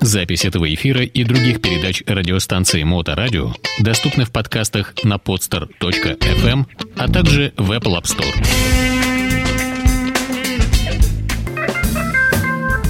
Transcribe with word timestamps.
Запись 0.00 0.44
этого 0.44 0.72
эфира 0.72 1.02
и 1.02 1.24
других 1.24 1.60
передач 1.60 2.02
радиостанции 2.06 2.82
Моторадио 2.84 3.52
доступны 3.80 4.24
в 4.24 4.30
подкастах 4.30 4.94
на 5.04 5.14
podster.fm, 5.16 6.64
а 6.96 7.08
также 7.08 7.52
в 7.56 7.70
Apple 7.70 8.00
App 8.00 8.04
Store. 8.04 8.46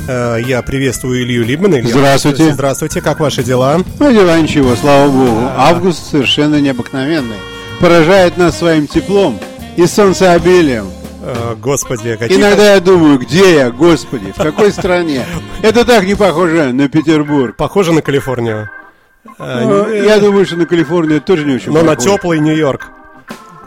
Э, 0.08 0.38
Я 0.46 0.62
приветствую 0.62 1.24
Илью 1.24 1.44
Либмана. 1.44 1.80
Илья, 1.80 1.88
Здравствуйте. 1.90 2.52
Здравствуйте, 2.52 3.00
как 3.00 3.18
ваши 3.20 3.42
дела? 3.42 3.80
Ну, 3.98 4.12
дела 4.12 4.40
ничего, 4.40 4.76
слава 4.76 5.10
богу. 5.10 5.48
Август 5.56 6.10
совершенно 6.10 6.60
необыкновенный. 6.60 7.36
Поражает 7.80 8.36
нас 8.36 8.58
своим 8.58 8.86
теплом 8.86 9.38
и 9.76 9.86
солнцеобилием. 9.86 10.86
Э, 11.22 11.54
Господи, 11.56 12.16
какие... 12.16 12.38
Иногда 12.38 12.74
я 12.74 12.80
думаю, 12.80 13.18
где 13.18 13.54
я, 13.56 13.70
господи, 13.70 14.32
в 14.32 14.36
какой 14.42 14.72
стране? 14.72 15.24
Это 15.62 15.84
так 15.84 16.04
не 16.04 16.14
похоже 16.14 16.72
на 16.72 16.88
Петербург. 16.88 17.56
Похоже 17.56 17.92
на 17.92 18.02
Калифорнию. 18.02 18.70
Э, 19.38 19.64
Ну, 19.64 19.88
Я 19.92 20.18
думаю, 20.18 20.46
что 20.46 20.56
на 20.56 20.66
Калифорнию 20.66 21.20
тоже 21.20 21.44
не 21.44 21.54
очень 21.54 21.72
Но 21.72 21.82
на 21.82 21.96
теплый 21.96 22.38
Нью-Йорк. 22.40 22.88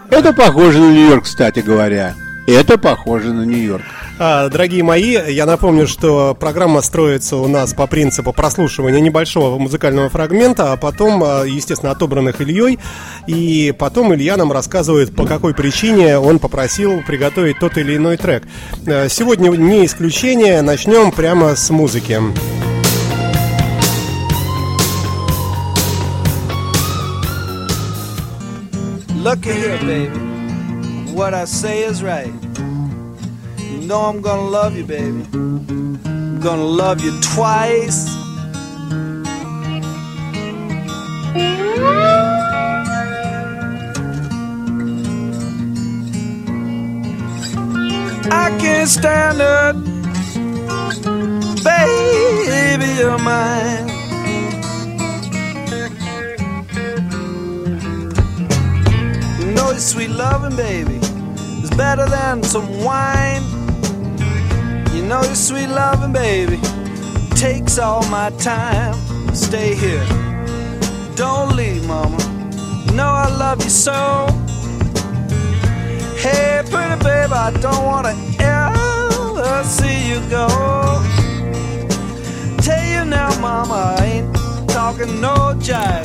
Это 0.10 0.34
похоже 0.34 0.80
на 0.80 0.92
Нью-Йорк, 0.92 1.24
кстати 1.24 1.60
говоря. 1.60 2.16
Это 2.48 2.78
похоже 2.78 3.34
на 3.34 3.44
Нью-Йорк. 3.44 3.84
А, 4.20 4.48
Дорогие 4.50 4.84
мои, 4.84 5.18
я 5.32 5.46
напомню, 5.46 5.88
что 5.88 6.36
программа 6.40 6.82
строится 6.82 7.38
у 7.38 7.48
нас 7.48 7.74
по 7.74 7.88
принципу 7.88 8.32
прослушивания 8.32 9.00
небольшого 9.00 9.58
музыкального 9.58 10.10
фрагмента, 10.10 10.72
а 10.72 10.78
потом, 10.78 11.24
а, 11.24 11.44
естественно, 11.44 11.92
отобранных 11.92 12.40
Ильей. 12.40 12.78
И 13.26 13.74
потом 13.78 14.14
Илья 14.14 14.38
нам 14.38 14.52
рассказывает, 14.52 15.16
по 15.16 15.26
какой 15.26 15.56
причине 15.56 16.20
он 16.20 16.38
попросил 16.40 17.02
приготовить 17.02 17.58
тот 17.60 17.78
или 17.78 17.96
иной 17.98 18.18
трек. 18.18 18.44
Э, 18.86 19.10
Сегодня 19.10 19.50
не 19.50 19.86
исключение, 19.86 20.62
начнем 20.62 21.12
прямо 21.12 21.56
с 21.56 21.70
музыки. 21.72 22.20
Look 29.24 29.46
here, 29.46 29.80
baby. 29.82 31.14
What 31.14 31.34
I 31.34 31.46
say 31.46 31.84
is 31.84 32.04
right. 32.04 32.34
Know 33.84 34.00
I'm 34.00 34.22
gonna 34.22 34.50
love 34.50 34.78
you, 34.78 34.86
baby. 34.86 35.26
I'm 35.34 36.40
gonna 36.40 36.64
love 36.64 37.02
you 37.04 37.12
twice. 37.20 38.08
I 48.32 48.58
can't 48.58 48.90
stand 48.90 49.42
it. 49.42 49.76
Baby, 51.64 52.86
you're 53.00 53.20
mine. 53.20 53.90
You 59.40 59.52
know 59.52 59.72
your 59.72 59.80
sweet 59.80 60.10
loving, 60.10 60.56
baby, 60.56 60.96
is 61.62 61.70
better 61.72 62.08
than 62.08 62.44
some 62.44 62.82
wine. 62.82 63.53
You 65.04 65.10
know 65.10 65.22
your 65.22 65.36
sweet 65.36 65.68
loving, 65.68 66.14
baby, 66.14 66.58
takes 67.36 67.78
all 67.78 68.04
my 68.10 68.30
time. 68.40 68.96
Stay 69.36 69.76
here, 69.76 70.06
don't 71.18 71.58
leave, 71.58 71.86
mama. 71.86 72.18
You 72.86 72.94
know 72.94 73.10
I 73.10 73.28
love 73.38 73.62
you 73.62 73.70
so. 73.70 74.28
Hey, 76.18 76.64
pretty 76.72 77.04
baby, 77.04 77.34
I 77.34 77.52
don't 77.60 77.84
wanna 77.84 78.16
ever 78.40 79.64
see 79.66 80.08
you 80.10 80.22
go. 80.30 80.48
Tell 82.62 82.86
you 82.86 83.04
now, 83.04 83.38
mama, 83.42 83.96
I 84.00 84.06
ain't. 84.06 84.34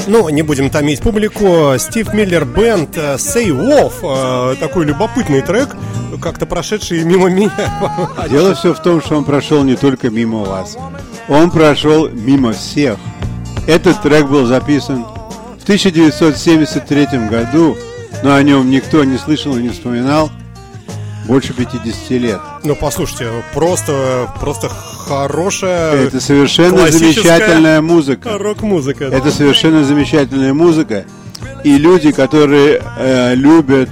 Ну, 0.06 0.28
не 0.28 0.42
будем 0.42 0.70
томить 0.70 1.00
публику. 1.00 1.74
Стив 1.78 2.12
Миллер 2.12 2.44
Бенд 2.44 2.96
э, 2.96 3.14
Say 3.16 3.48
Wolf. 3.48 3.94
э, 4.02 4.56
Такой 4.60 4.84
любопытный 4.84 5.40
трек, 5.42 5.74
как-то 6.20 6.46
прошедший 6.46 7.04
мимо 7.04 7.28
меня. 7.28 7.50
Дело 8.30 8.54
все 8.54 8.74
в 8.74 8.82
том, 8.82 9.00
что 9.02 9.16
он 9.16 9.24
прошел 9.24 9.62
не 9.62 9.76
только 9.76 10.10
мимо 10.10 10.44
вас. 10.44 10.76
Он 11.28 11.50
прошел 11.50 12.08
мимо 12.08 12.52
всех. 12.52 12.98
Этот 13.66 14.00
трек 14.02 14.26
был 14.26 14.46
записан 14.46 15.04
в 15.58 15.62
1973 15.64 17.06
году, 17.28 17.76
но 18.22 18.34
о 18.34 18.42
нем 18.42 18.70
никто 18.70 19.04
не 19.04 19.18
слышал 19.18 19.56
и 19.56 19.62
не 19.62 19.68
вспоминал 19.68 20.30
больше 21.26 21.52
50 21.52 22.10
лет. 22.12 22.40
Ну, 22.64 22.74
послушайте, 22.74 23.30
просто, 23.52 24.30
просто 24.40 24.68
хорошая 24.68 26.06
Это 26.06 26.20
совершенно 26.20 26.90
замечательная 26.90 27.82
музыка. 27.82 28.38
рок-музыка. 28.38 29.04
Это 29.04 29.30
совершенно 29.30 29.84
замечательная 29.84 30.54
музыка. 30.54 31.04
И 31.64 31.76
люди, 31.76 32.12
которые 32.12 32.82
э, 32.98 33.34
любят 33.34 33.90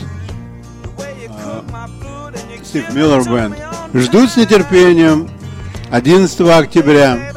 Стив 2.67 2.93
Миллер 2.93 3.23
Бенд, 3.31 3.57
ждут 3.95 4.31
с 4.31 4.37
нетерпением 4.37 5.31
11 5.93 6.41
октября, 6.41 7.33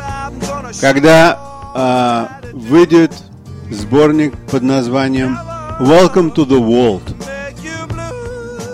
когда 0.82 1.38
э, 1.76 2.50
выйдет 2.54 3.14
сборник 3.70 4.36
под 4.50 4.64
названием 4.64 5.38
Welcome 5.80 6.34
to 6.34 6.48
the 6.48 6.60
World. 6.60 7.04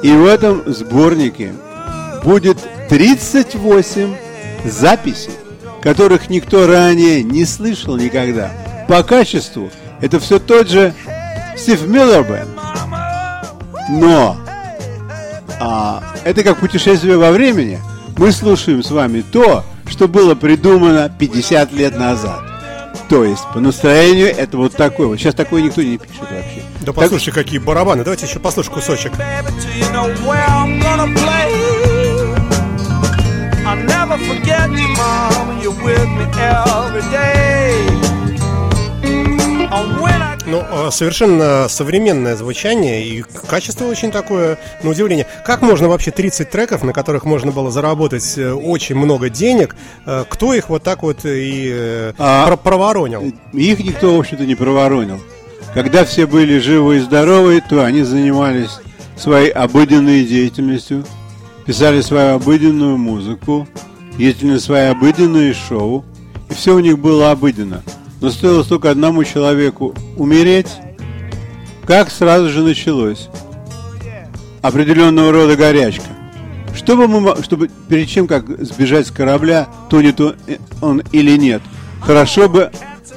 И 0.02 0.14
в 0.14 0.26
этом 0.26 0.64
сборнике 0.66 1.54
будет 2.24 2.58
38 2.88 4.16
записей, 4.64 5.34
которых 5.82 6.30
никто 6.30 6.68
ранее 6.68 7.22
не 7.22 7.44
слышал 7.44 7.98
никогда. 7.98 8.50
По 8.88 9.04
качеству 9.04 9.72
это 10.00 10.22
все 10.22 10.40
тот 10.40 10.70
же 10.70 10.94
Стив 11.58 11.86
Миллер 11.86 12.24
Бенд. 12.24 12.50
Но 13.90 14.38
а, 15.60 16.04
это 16.24 16.44
как 16.44 16.58
путешествие 16.58 17.18
во 17.18 17.32
времени. 17.32 17.80
Мы 18.18 18.32
слушаем 18.32 18.84
с 18.84 18.92
вами 18.92 19.22
то, 19.22 19.64
что 19.88 20.08
было 20.08 20.36
придумано 20.36 21.12
50 21.18 21.74
лет 21.74 21.98
назад. 21.98 22.42
То 23.10 23.24
есть 23.24 23.44
по 23.54 23.60
настроению 23.60 24.28
это 24.36 24.58
вот 24.58 24.76
такое. 24.76 25.08
Вот 25.08 25.18
сейчас 25.18 25.36
такое 25.36 25.62
никто 25.62 25.82
не 25.82 25.98
пишет 25.98 26.22
вообще. 26.22 26.64
Да 26.82 26.94
послушай, 26.94 27.32
какие 27.32 27.60
барабаны. 27.60 28.04
Давайте 28.04 28.26
еще 28.26 28.40
послушаем 28.40 28.76
кусочек. 28.76 29.12
I'll 33.68 33.84
never 33.84 34.16
forget 34.20 34.70
you, 34.70 34.88
mom. 34.90 35.60
You're 35.60 35.72
with 35.84 36.08
me 36.08 36.26
every 36.38 37.02
day. 37.10 38.05
Ну, 40.46 40.62
э, 40.70 40.92
совершенно 40.92 41.68
современное 41.70 42.36
звучание 42.36 43.04
и 43.08 43.24
качество 43.24 43.86
очень 43.86 44.12
такое, 44.12 44.58
на 44.84 44.92
удивление. 44.92 45.26
Как 45.46 45.62
можно 45.62 45.88
вообще 45.90 46.12
30 46.12 46.50
треков, 46.52 46.84
на 46.84 46.94
которых 46.94 47.26
можно 47.26 47.52
было 47.52 47.72
заработать 47.72 48.38
э, 48.38 48.52
очень 48.52 48.96
много 48.96 49.30
денег, 49.30 49.76
э, 50.06 50.24
кто 50.30 50.54
их 50.54 50.70
вот 50.70 50.84
так 50.84 51.02
вот 51.04 51.26
и 51.26 51.70
э, 51.74 52.14
А- 52.20 52.46
про- 52.48 52.58
проворонил? 52.58 53.34
Их 53.54 53.80
никто, 53.80 54.16
в 54.16 54.20
общем-то, 54.20 54.46
не 54.46 54.56
проворонил. 54.56 55.20
Когда 55.74 56.06
все 56.06 56.26
были 56.28 56.60
живы 56.60 56.98
и 56.98 57.00
здоровы, 57.00 57.62
то 57.68 57.84
они 57.84 58.04
занимались 58.04 58.80
своей 59.18 59.50
обыденной 59.50 60.24
деятельностью, 60.26 61.04
писали 61.66 62.02
свою 62.02 62.36
обыденную 62.36 62.98
музыку, 62.98 63.68
ездили 64.18 64.52
на 64.52 64.60
свои 64.60 64.86
обыденные 64.88 65.54
шоу, 65.54 66.06
и 66.50 66.54
все 66.54 66.76
у 66.76 66.80
них 66.80 67.00
было 67.00 67.32
обыденно. 67.32 67.82
Но 68.22 68.30
стоило 68.30 68.64
только 68.64 68.90
одному 68.90 69.24
человеку 69.24 69.94
умереть, 70.18 70.70
как 71.86 72.10
сразу 72.10 72.50
же 72.50 72.62
началось 72.62 73.30
определенного 74.62 75.32
рода 75.32 75.56
горячка. 75.56 76.08
Чтобы 76.74 77.08
мы, 77.08 77.42
чтобы 77.44 77.70
перед 77.88 78.10
чем 78.10 78.28
как 78.28 78.46
сбежать 78.64 79.08
с 79.08 79.12
корабля, 79.12 79.68
тонет 79.90 80.20
он, 80.20 80.36
э, 80.48 80.58
он 80.82 81.04
или 81.12 81.38
нет, 81.38 81.62
хорошо 82.02 82.50
бы 82.50 82.72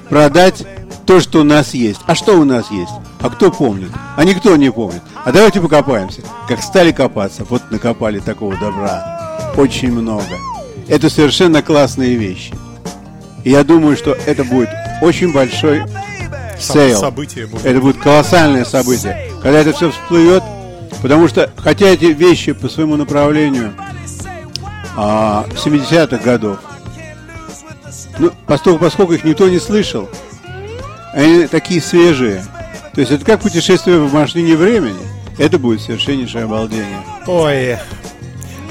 продать 0.08 0.64
то, 1.06 1.20
что 1.20 1.40
у 1.40 1.44
нас 1.44 1.75
есть. 1.75 2.00
А 2.06 2.14
что 2.14 2.38
у 2.38 2.44
нас 2.44 2.70
есть? 2.70 2.93
А 3.20 3.31
кто 3.31 3.50
помнит? 3.50 3.90
А 4.17 4.25
никто 4.25 4.55
не 4.56 4.70
помнит. 4.70 5.02
А 5.25 5.32
давайте 5.32 5.61
покопаемся. 5.61 6.20
Как 6.46 6.62
стали 6.62 6.93
копаться, 6.93 7.44
вот 7.49 7.62
накопали 7.70 8.19
такого 8.19 8.56
добра. 8.56 9.52
Очень 9.56 9.93
много. 9.93 10.37
Это 10.87 11.11
совершенно 11.11 11.62
классные 11.62 12.14
вещи. 12.14 12.55
И 13.49 13.50
я 13.50 13.65
думаю, 13.65 13.97
что 13.97 14.15
это 14.27 14.45
будет 14.45 14.69
очень 15.00 15.33
большой 15.33 15.83
сейл. 16.59 16.99
событие 16.99 17.47
будет. 17.47 17.65
Это 17.65 17.81
будет 17.81 17.97
колоссальное 17.97 18.67
событие. 18.67 19.33
Когда 19.43 19.61
это 19.61 19.73
все 19.73 19.91
всплывет, 19.91 20.43
потому 21.00 21.29
что, 21.29 21.50
хотя 21.56 21.87
эти 21.87 22.05
вещи 22.05 22.53
по 22.53 22.69
своему 22.69 22.97
направлению 22.97 23.73
а, 24.99 25.47
70-х 25.49 26.19
годов, 26.19 26.59
ну, 28.19 28.33
поскольку, 28.47 28.81
поскольку 28.81 29.15
их 29.15 29.25
никто 29.25 29.49
не 29.49 29.61
слышал, 29.61 30.11
они 31.15 31.47
такие 31.47 31.81
свежие. 31.81 32.45
То 32.93 33.00
есть 33.00 33.12
это 33.12 33.25
как 33.25 33.41
путешествие 33.41 33.99
в 33.99 34.12
машине 34.12 34.56
времени. 34.56 35.09
Это 35.39 35.59
будет 35.59 35.81
совершеннейшее 35.81 36.45
обалдение. 36.45 37.03
Ой, 37.27 37.79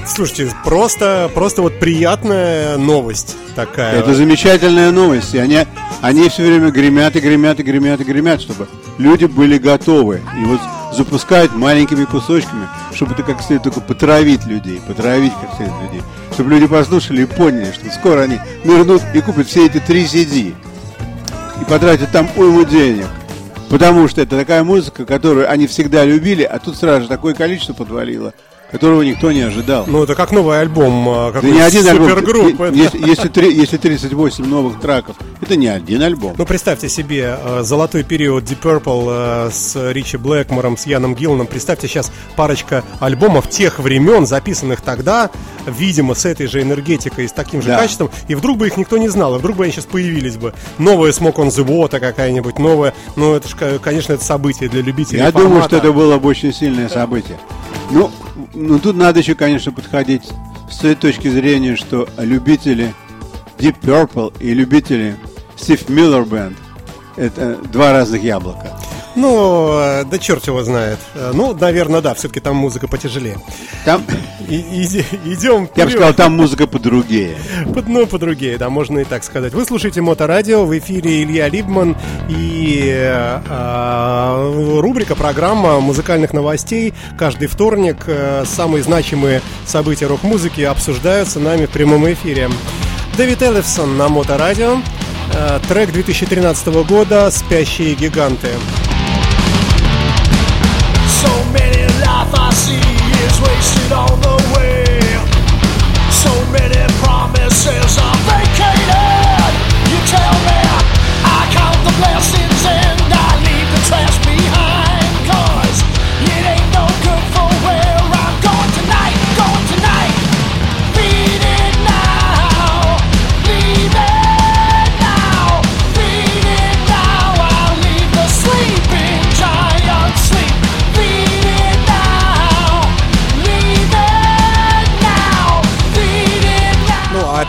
Слушайте, 0.07 0.51
просто, 0.63 1.30
просто 1.33 1.62
вот 1.62 1.80
приятная 1.80 2.77
новость 2.77 3.36
такая. 3.56 4.00
Это 4.00 4.13
замечательная 4.13 4.92
новость. 4.92 5.36
И 5.36 5.38
они, 5.38 5.59
они 6.01 6.30
все 6.30 6.44
время 6.44 6.71
гремят 6.71 7.15
и 7.15 7.19
гремят 7.19 7.59
и 7.59 7.63
гремят 7.63 8.00
и 8.00 8.04
гремят, 8.04 8.42
чтобы 8.42 8.68
люди 8.98 9.25
были 9.25 9.57
готовы. 9.57 10.21
И 10.42 10.45
вот 10.45 10.62
запускают 10.95 11.54
маленькими 11.54 12.06
кусочками, 12.06 12.68
чтобы 12.94 13.13
это 13.13 13.24
как 13.24 13.42
следует 13.42 13.63
только 13.63 13.81
потравить 13.81 14.45
людей, 14.45 14.81
потравить 14.88 15.33
как 15.42 15.57
следует 15.57 15.81
людей. 15.83 16.01
Чтобы 16.33 16.51
люди 16.51 16.68
послушали 16.68 17.24
и 17.24 17.25
поняли, 17.25 17.71
что 17.71 17.89
скоро 17.92 18.21
они 18.21 18.39
нырнут 18.63 19.04
и 19.13 19.21
купят 19.21 19.48
все 19.48 19.65
эти 19.65 19.80
три 19.80 20.06
CD. 20.06 20.56
И 21.62 21.65
потратят 21.65 22.12
там 22.12 22.30
уйму 22.38 22.63
денег. 22.63 23.07
Потому 23.69 24.07
что 24.07 24.21
это 24.21 24.38
такая 24.38 24.63
музыка, 24.63 25.06
которую 25.06 25.51
они 25.51 25.68
всегда 25.68 26.06
любили, 26.06 26.44
а 26.44 26.57
тут 26.59 26.77
сразу 26.77 27.04
же 27.04 27.07
такое 27.09 27.33
количество 27.33 27.74
подвалило– 27.74 28.33
которого 28.72 29.02
никто 29.02 29.31
не 29.31 29.42
ожидал. 29.42 29.86
Ну, 29.88 30.04
это 30.04 30.16
как 30.16 30.31
новый 30.31 30.60
альбом 30.60 31.08
а, 31.10 31.31
какой 31.31 31.52
не 31.52 31.62
один 31.62 31.84
супергрупп. 31.84 32.62
Альбом. 32.62 32.74
Если, 32.74 33.08
если, 33.08 33.52
если 33.52 33.78
38 33.78 34.46
новых 34.46 34.80
треков, 34.80 35.16
это 35.42 35.56
не 35.56 35.68
один 35.68 36.02
альбом. 36.02 36.36
Ну, 36.38 36.46
представьте 36.46 36.90
себе 36.90 37.38
э, 37.40 37.62
золотой 37.64 38.04
период 38.04 38.44
Deep 38.44 38.62
Purple 38.62 39.48
э, 39.48 39.52
с 39.52 39.92
Ричи 39.92 40.18
Блэкмором, 40.18 40.78
с 40.78 40.86
Яном 40.86 41.16
Гилланом. 41.16 41.48
Представьте 41.48 41.88
сейчас 41.88 42.12
парочка 42.36 42.84
альбомов 43.00 43.50
тех 43.50 43.80
времен, 43.80 44.25
записанных 44.25 44.81
тогда, 44.81 45.30
видимо, 45.66 46.14
с 46.14 46.25
этой 46.25 46.48
же 46.48 46.62
энергетикой 46.62 47.25
и 47.25 47.28
с 47.28 47.31
таким 47.31 47.62
же 47.62 47.69
да. 47.69 47.80
качеством, 47.80 48.10
и 48.28 48.36
вдруг 48.36 48.58
бы 48.58 48.68
их 48.68 48.78
никто 48.78 48.98
не 48.98 49.08
знал, 49.08 49.36
и 49.36 49.40
вдруг 49.40 49.58
бы 49.58 49.64
они 49.64 49.72
сейчас 49.72 49.86
появились 49.86 50.36
бы. 50.36 50.54
Новая 50.78 51.12
Smoke 51.12 51.36
on 51.36 51.48
the 51.48 51.66
Water 51.66 52.00
какая-нибудь, 52.00 52.60
новая. 52.60 52.94
Ну, 53.16 53.34
это 53.34 53.48
же, 53.48 53.80
конечно, 53.80 54.14
это 54.14 54.24
событие 54.24 54.69
для 54.69 54.81
любителей 54.81 55.19
Я 55.19 55.31
формата. 55.31 55.48
думаю, 55.48 55.64
что 55.64 55.78
это 55.78 55.92
было 55.94 56.18
бы 56.18 56.28
очень 56.28 56.54
сильное 56.54 56.90
событие. 56.90 57.38
Ну, 57.92 58.12
ну, 58.54 58.80
тут 58.80 58.95
надо 58.95 59.19
еще, 59.19 59.36
конечно, 59.36 59.72
подходить 59.72 60.24
с 60.69 60.78
той 60.78 60.95
точки 60.95 61.28
зрения, 61.28 61.75
что 61.75 62.07
любители 62.18 62.94
Deep 63.57 63.80
Purple 63.81 64.34
и 64.39 64.54
любители 64.54 65.16
Steve 65.56 65.86
Miller 65.88 66.28
Band 66.28 66.56
это 67.16 67.56
два 67.72 67.92
разных 67.92 68.24
яблока. 68.24 68.78
Ну, 69.18 69.80
э, 69.80 70.04
да 70.06 70.19
черт 70.19 70.46
его 70.46 70.64
знает. 70.64 71.00
Э, 71.16 71.31
ну, 71.34 71.56
наверное, 71.56 72.02
да, 72.02 72.14
все-таки 72.14 72.40
там 72.40 72.56
музыка 72.56 72.88
потяжелее. 72.88 73.38
Там... 73.84 74.04
И, 74.48 74.56
и, 74.56 74.86
идем 75.34 75.68
Я 75.75 75.86
бы 75.86 75.92
сказал, 75.92 76.14
там 76.14 76.38
музыка 76.38 76.68
подругее. 76.68 77.36
Под, 77.74 77.90
ну, 77.90 78.06
подругее, 78.06 78.58
да, 78.58 78.69
можно 78.69 79.00
и 79.00 79.04
так 79.04 79.24
сказать. 79.24 79.54
Вы 79.54 79.66
слушаете 79.66 80.02
Моторадио, 80.02 80.66
в 80.66 80.78
эфире 80.78 81.24
Илья 81.24 81.50
Либман 81.50 81.98
и 82.30 82.94
э, 82.96 84.80
рубрика, 84.80 85.16
программа 85.16 85.80
музыкальных 85.80 86.31
новостей. 86.31 86.94
Каждый 87.18 87.48
вторник 87.48 88.04
э, 88.06 88.46
самые 88.46 88.84
значимые 88.84 89.42
события 89.66 90.06
рок-музыки 90.06 90.62
обсуждаются 90.62 91.40
нами 91.40 91.66
в 91.66 91.72
прямом 91.72 92.10
эфире. 92.14 92.50
Дэвид 93.18 93.42
Эллифсон 93.42 93.98
на 93.98 94.10
Моторадио. 94.10 94.78
Э, 95.34 95.60
трек 95.68 95.92
2013 95.92 96.68
года 96.88 97.31
«Спящие 97.31 97.96
гиганты». 97.96 98.50
So 101.18 101.34
many 101.52 101.81
life 102.06 102.34
I 102.38 102.50
see 102.54 102.78
is 103.25 103.42
wasted 103.42 103.92
on 103.92 104.14
the 104.22 104.38
way. 104.54 105.02
So 106.14 106.30
many 106.54 106.78
promises 107.02 107.98
are 107.98 108.18
vacated. 108.30 109.52
You 109.90 110.00
tell 110.06 110.36
me 110.46 110.60
I 111.25 111.40
count 111.58 111.80
the 111.88 111.94
blessings 111.98 112.87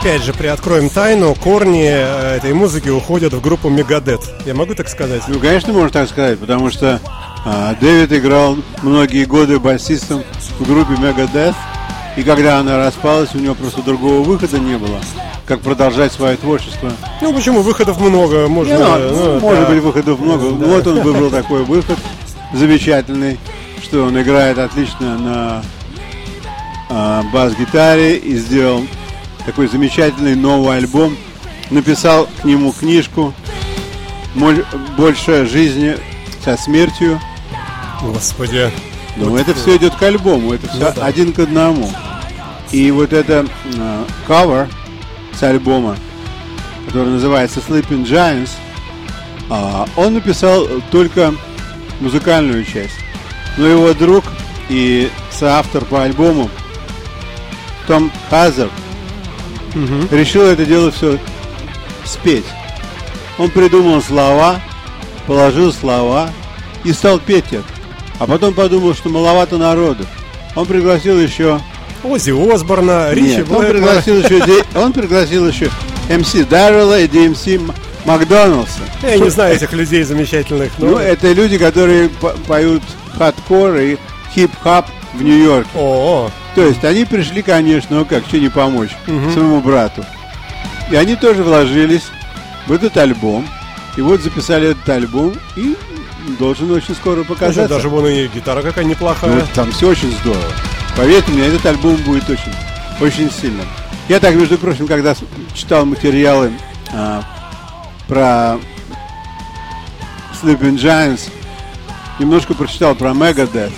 опять 0.01 0.23
же, 0.23 0.33
приоткроем 0.33 0.91
тайну, 0.91 1.35
корни 1.35 1.89
э, 1.89 2.37
этой 2.37 2.53
музыки 2.53 2.89
уходят 2.89 3.33
в 3.33 3.41
группу 3.41 3.69
Мегадет. 3.69 4.21
Я 4.47 4.55
могу 4.55 4.75
так 4.75 4.89
сказать? 4.89 5.23
Ну, 5.29 5.41
конечно, 5.41 5.73
можно 5.73 5.91
так 5.91 6.09
сказать, 6.09 6.39
потому 6.39 6.71
что 6.71 7.01
а, 7.45 7.75
Дэвид 7.81 8.13
играл 8.13 8.57
многие 8.83 9.25
годы 9.25 9.59
басистом 9.59 10.23
в 10.59 10.67
группе 10.67 10.95
Megadeth, 10.95 11.55
и 12.17 12.23
когда 12.23 12.59
она 12.59 12.79
распалась, 12.79 13.35
у 13.35 13.39
него 13.39 13.55
просто 13.55 13.83
другого 13.83 14.23
выхода 14.23 14.59
не 14.59 14.77
было, 14.79 15.01
как 15.47 15.61
продолжать 15.61 16.13
свое 16.13 16.37
творчество. 16.37 16.93
Ну, 17.21 17.35
почему? 17.35 17.63
Выходов 17.63 18.01
много, 18.01 18.47
можно... 18.47 18.73
Не, 18.73 18.79
ну, 18.79 19.35
ну, 19.35 19.41
может 19.41 19.67
да. 19.67 19.75
быть, 19.75 19.83
выходов 19.83 20.21
много. 20.21 20.51
Да. 20.51 20.67
Вот 20.67 20.87
он 20.87 21.01
выбрал 21.01 21.31
такой 21.31 21.65
выход 21.65 21.99
замечательный, 22.53 23.39
что 23.83 24.05
он 24.05 24.21
играет 24.21 24.59
отлично 24.59 25.19
на 25.19 25.63
а, 26.89 27.23
бас-гитаре 27.33 28.17
и 28.17 28.37
сделал 28.37 28.83
такой 29.49 29.67
замечательный 29.67 30.35
новый 30.35 30.77
альбом. 30.77 31.17
Написал 31.71 32.29
к 32.43 32.45
нему 32.45 32.71
книжку 32.71 33.33
«Больше 34.99 35.47
жизни 35.47 35.97
со 36.45 36.59
смертью». 36.59 37.19
Господи. 38.03 38.71
Ну, 39.17 39.31
вот 39.31 39.41
это 39.41 39.55
все 39.55 39.79
идет 39.79 39.95
к 39.95 40.03
альбому, 40.03 40.53
это 40.53 40.69
все 40.69 40.93
да, 40.93 41.07
один 41.07 41.33
к 41.33 41.39
одному. 41.39 41.91
И 42.73 42.91
вот 42.91 43.15
это 43.15 43.47
э, 43.75 44.05
cover 44.29 44.69
с 45.33 45.43
альбома, 45.43 45.97
который 46.87 47.09
называется 47.09 47.61
Sleeping 47.67 48.05
Giants, 48.05 48.51
э, 49.51 49.87
он 49.97 50.13
написал 50.13 50.69
только 50.91 51.35
музыкальную 52.01 52.67
часть. 52.67 52.99
Но 53.57 53.67
его 53.67 53.95
друг 53.95 54.25
и 54.69 55.11
соавтор 55.31 55.87
по 55.87 56.03
альбому 56.03 56.51
Том 57.87 58.13
Хазер 58.29 58.69
угу. 59.75 60.17
решил 60.17 60.43
это 60.43 60.65
дело 60.65 60.91
все 60.91 61.19
спеть. 62.05 62.45
Он 63.39 63.51
придумал 63.51 64.03
слова, 64.03 64.61
положил 65.27 65.73
слова 65.73 66.31
и 66.85 66.93
стал 66.93 67.19
петь 67.19 67.53
это. 67.53 67.65
А 68.19 68.27
потом 68.27 68.55
подумал, 68.55 68.95
что 68.95 69.09
маловато 69.09 69.59
народу. 69.59 70.05
Он 70.57 70.67
пригласил 70.67 71.19
еще... 71.19 71.61
Ози 72.03 72.31
Осборна, 72.31 73.13
Ричи 73.13 73.39
Нет, 73.39 73.51
он 73.51 73.67
пригласил 73.67 74.19
еще, 74.19 74.65
он 74.77 74.93
пригласил 74.93 75.49
еще 75.49 75.71
MC 76.09 76.33
Даррелла 76.49 77.01
и 77.01 77.09
DMC 77.09 77.45
Макдоналдса. 78.05 78.81
Я 79.03 79.19
не 79.19 79.29
знаю 79.31 79.57
этих 79.57 79.73
людей 79.73 80.05
замечательных. 80.05 80.73
Но... 80.79 80.87
Ну, 80.87 80.97
это 80.97 81.33
люди, 81.33 81.59
которые 81.59 82.09
поют 82.47 82.83
хардкор 83.17 83.77
и 83.77 83.99
хип-хоп 84.35 84.87
в 85.15 85.23
Нью-Йорке. 85.23 85.71
О, 85.75 86.31
То 86.55 86.63
есть 86.63 86.85
они 86.85 87.05
пришли, 87.05 87.43
конечно, 87.43 87.97
ну 87.97 88.05
как, 88.05 88.25
что 88.27 88.39
не 88.39 88.49
помочь 88.49 88.91
угу. 89.07 89.31
своему 89.31 89.61
брату. 89.61 90.05
И 90.91 90.97
они 90.97 91.17
тоже 91.17 91.43
вложились 91.43 92.05
в 92.67 92.73
этот 92.73 92.97
альбом. 92.97 93.47
И 93.97 94.01
вот 94.01 94.21
записали 94.21 94.71
этот 94.71 94.89
альбом 94.89 95.35
и 95.57 95.77
должен 96.39 96.71
очень 96.71 96.95
скоро 96.95 97.25
показаться. 97.25 97.67
Слушай, 97.67 97.69
даже 97.69 97.89
вон 97.89 98.07
и 98.07 98.27
гитара 98.29 98.63
какая 98.63 98.85
неплохая. 98.85 99.33
Ну, 99.33 99.43
там 99.55 99.73
все 99.73 99.89
очень 99.89 100.13
здорово. 100.21 100.45
Поверьте 100.97 101.31
мне, 101.33 101.47
этот 101.47 101.65
альбом 101.67 101.97
будет 101.97 102.29
очень, 102.29 102.53
очень 103.01 103.31
сильным. 103.31 103.67
Я 104.09 104.21
так, 104.21 104.35
между 104.35 104.57
прочим, 104.57 104.87
когда 104.87 105.15
читал 105.55 105.85
материалы 105.85 106.53
а, 106.93 107.23
про 108.07 108.59
Sleeping 110.41 110.77
Giants, 110.77 111.31
немножко 112.19 112.55
прочитал 112.55 112.95
про 112.95 113.11
Megadeth, 113.11 113.73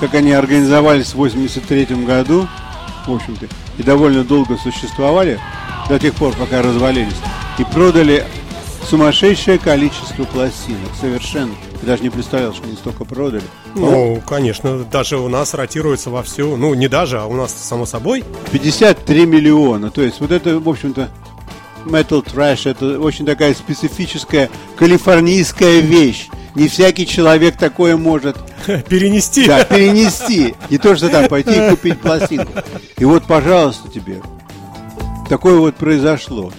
как 0.00 0.14
они 0.14 0.32
организовались 0.32 1.08
в 1.08 1.16
83 1.16 1.86
году, 2.04 2.48
в 3.06 3.12
общем-то, 3.12 3.46
и 3.78 3.82
довольно 3.82 4.24
долго 4.24 4.56
существовали, 4.56 5.38
до 5.88 5.98
тех 5.98 6.14
пор, 6.14 6.34
пока 6.34 6.62
развалились, 6.62 7.16
и 7.58 7.64
продали 7.64 8.24
сумасшедшее 8.88 9.58
количество 9.58 10.24
пластинок, 10.24 10.90
совершенно. 11.00 11.52
Я 11.82 11.88
даже 11.88 12.02
не 12.02 12.10
представлял, 12.10 12.52
что 12.52 12.64
они 12.64 12.76
столько 12.76 13.04
продали. 13.04 13.42
Ну, 13.74 14.22
конечно, 14.26 14.84
даже 14.84 15.18
у 15.18 15.28
нас 15.28 15.54
ротируется 15.54 16.10
во 16.10 16.22
всю, 16.22 16.56
ну, 16.56 16.74
не 16.74 16.88
даже, 16.88 17.20
а 17.20 17.26
у 17.26 17.34
нас, 17.34 17.52
само 17.52 17.86
собой. 17.86 18.24
53 18.52 19.26
миллиона, 19.26 19.90
то 19.90 20.02
есть 20.02 20.20
вот 20.20 20.30
это, 20.30 20.58
в 20.58 20.68
общем-то, 20.68 21.10
Metal 21.84 22.24
Trash, 22.24 22.70
это 22.70 22.98
очень 23.00 23.26
такая 23.26 23.54
специфическая 23.54 24.48
калифорнийская 24.76 25.80
вещь. 25.80 26.28
Не 26.54 26.68
всякий 26.68 27.06
человек 27.06 27.56
такое 27.56 27.96
может 27.96 28.36
перенести. 28.88 29.46
Да, 29.46 29.64
перенести. 29.64 30.54
Не 30.70 30.78
то, 30.78 30.96
что 30.96 31.08
там 31.08 31.28
пойти 31.28 31.52
и 31.52 31.70
купить 31.70 32.00
пластинку. 32.00 32.52
И 32.98 33.04
вот, 33.04 33.24
пожалуйста, 33.24 33.88
тебе. 33.88 34.22
Такое 35.28 35.56
вот 35.56 35.76
произошло. 35.76 36.52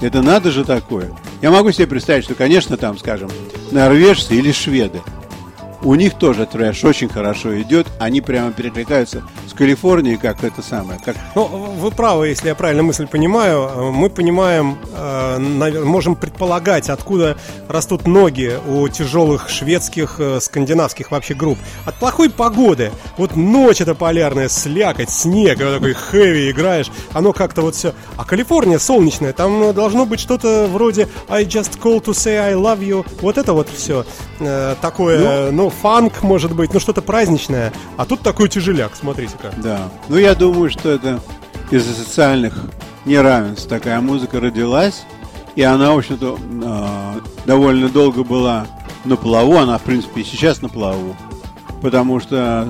Это 0.00 0.22
надо 0.22 0.50
же 0.50 0.64
такое. 0.64 1.12
Я 1.42 1.50
могу 1.50 1.72
себе 1.72 1.86
представить, 1.86 2.24
что, 2.24 2.34
конечно, 2.34 2.76
там, 2.76 2.98
скажем, 2.98 3.30
норвежцы 3.70 4.34
или 4.34 4.52
шведы. 4.52 5.00
У 5.82 5.94
них 5.94 6.14
тоже 6.14 6.46
трэш 6.46 6.84
очень 6.84 7.08
хорошо 7.08 7.60
идет. 7.60 7.86
Они 7.98 8.20
прямо 8.20 8.52
перекликаются 8.52 9.22
с 9.48 9.52
Калифорнией, 9.52 10.16
как 10.16 10.42
это 10.44 10.62
самое. 10.62 10.98
Как... 11.04 11.16
Ну, 11.34 11.46
вы 11.46 11.90
правы, 11.90 12.28
если 12.28 12.48
я 12.48 12.54
правильно 12.54 12.82
мысль 12.82 13.06
понимаю. 13.06 13.92
Мы 13.92 14.10
понимаем, 14.10 14.78
э, 14.94 15.38
можем 15.84 16.16
предполагать, 16.16 16.88
откуда 16.88 17.36
растут 17.68 18.06
ноги 18.06 18.58
у 18.66 18.88
тяжелых 18.88 19.48
шведских, 19.48 20.16
э, 20.18 20.40
скандинавских 20.40 21.10
вообще 21.10 21.34
групп. 21.34 21.58
От 21.84 21.94
плохой 21.96 22.30
погоды. 22.30 22.90
Вот 23.16 23.36
ночь 23.36 23.80
это 23.80 23.94
полярная, 23.94 24.48
слякоть, 24.48 25.10
снег, 25.10 25.58
вот 25.60 25.74
такой 25.74 25.92
хэви 25.92 26.50
играешь. 26.50 26.90
Оно 27.12 27.32
как-то 27.32 27.62
вот 27.62 27.74
все. 27.74 27.92
А 28.16 28.24
Калифорния 28.24 28.78
солнечная, 28.78 29.32
там 29.32 29.62
э, 29.62 29.72
должно 29.72 30.06
быть 30.06 30.20
что-то 30.20 30.66
вроде 30.66 31.08
I 31.28 31.44
just 31.44 31.78
call 31.80 32.02
to 32.02 32.12
say 32.12 32.38
I 32.38 32.54
love 32.54 32.80
you. 32.80 33.06
Вот 33.20 33.38
это 33.38 33.52
вот 33.52 33.68
все 33.68 34.04
такое, 34.82 35.50
ну, 35.50 35.65
фанк, 35.70 36.22
может 36.22 36.54
быть, 36.54 36.72
ну 36.72 36.80
что-то 36.80 37.02
праздничное. 37.02 37.72
А 37.96 38.04
тут 38.04 38.20
такой 38.20 38.48
тяжеляк, 38.48 38.92
смотрите-ка. 38.94 39.52
Да. 39.58 39.88
Ну, 40.08 40.16
я 40.16 40.34
думаю, 40.34 40.70
что 40.70 40.90
это 40.90 41.20
из-за 41.70 41.94
социальных 41.94 42.58
неравенств 43.04 43.68
такая 43.68 44.00
музыка 44.00 44.40
родилась. 44.40 45.04
И 45.54 45.62
она, 45.62 45.92
в 45.92 45.98
общем-то, 45.98 46.38
э, 46.38 47.20
довольно 47.46 47.88
долго 47.88 48.24
была 48.24 48.66
на 49.04 49.16
плаву. 49.16 49.56
Она, 49.56 49.78
в 49.78 49.82
принципе, 49.82 50.20
и 50.20 50.24
сейчас 50.24 50.60
на 50.60 50.68
плаву. 50.68 51.16
Потому 51.80 52.20
что 52.20 52.68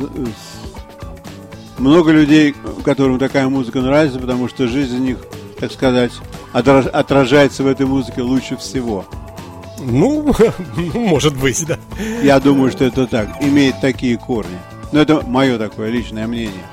много 1.78 2.12
людей, 2.12 2.54
которым 2.84 3.18
такая 3.18 3.48
музыка 3.48 3.80
нравится, 3.80 4.18
потому 4.18 4.48
что 4.48 4.68
жизнь 4.68 4.96
у 4.96 5.00
них, 5.00 5.18
так 5.58 5.72
сказать, 5.72 6.12
отраж- 6.52 6.88
отражается 6.88 7.62
в 7.62 7.66
этой 7.66 7.86
музыке 7.86 8.22
лучше 8.22 8.56
всего. 8.56 9.04
Ну, 9.88 10.34
может 10.94 11.36
быть, 11.36 11.64
да. 11.64 11.78
Я 12.22 12.40
думаю, 12.40 12.72
что 12.72 12.84
это 12.84 13.06
так, 13.06 13.28
имеет 13.40 13.80
такие 13.80 14.18
корни. 14.18 14.58
Но 14.90 15.00
это 15.00 15.22
мое 15.22 15.58
такое 15.58 15.90
личное 15.90 16.26
мнение. 16.26 16.64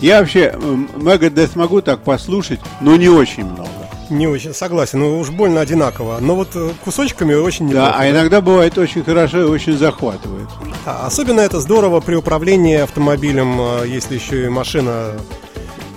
Я 0.00 0.20
вообще 0.20 0.54
Megadeth 0.94 1.50
могу 1.56 1.80
так 1.80 2.02
послушать, 2.02 2.60
но 2.80 2.94
не 2.94 3.08
очень 3.08 3.44
много. 3.44 3.68
Не 4.10 4.28
очень, 4.28 4.54
согласен, 4.54 5.00
ну 5.00 5.18
уж 5.18 5.30
больно 5.30 5.60
одинаково. 5.60 6.18
Но 6.20 6.36
вот 6.36 6.50
э, 6.54 6.70
кусочками 6.84 7.34
очень 7.34 7.66
неплохо. 7.66 7.90
Да, 7.90 7.96
а 7.98 8.08
иногда 8.08 8.40
бывает 8.40 8.78
очень 8.78 9.04
хорошо 9.04 9.40
и 9.40 9.44
очень 9.44 9.76
захватывает. 9.76 10.48
Да, 10.86 11.04
особенно 11.04 11.40
это 11.40 11.60
здорово 11.60 12.00
при 12.00 12.14
управлении 12.14 12.76
автомобилем, 12.76 13.60
э, 13.60 13.88
если 13.88 14.14
еще 14.14 14.46
и 14.46 14.48
машина 14.48 15.12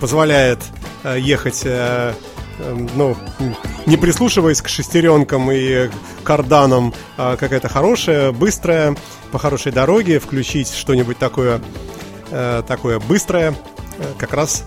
позволяет 0.01 0.59
э, 1.03 1.19
ехать 1.19 1.63
ну, 2.95 3.15
не 3.85 3.97
прислушиваясь 3.97 4.61
к 4.61 4.67
шестеренкам 4.67 5.51
и 5.51 5.89
карданам, 6.23 6.93
а 7.17 7.35
какая-то 7.37 7.69
хорошая, 7.69 8.31
быстрая, 8.31 8.95
по 9.31 9.39
хорошей 9.39 9.71
дороге, 9.71 10.19
включить 10.19 10.73
что-нибудь 10.73 11.17
такое, 11.17 11.61
такое 12.67 12.99
быстрое, 12.99 13.55
как 14.17 14.33
раз 14.33 14.65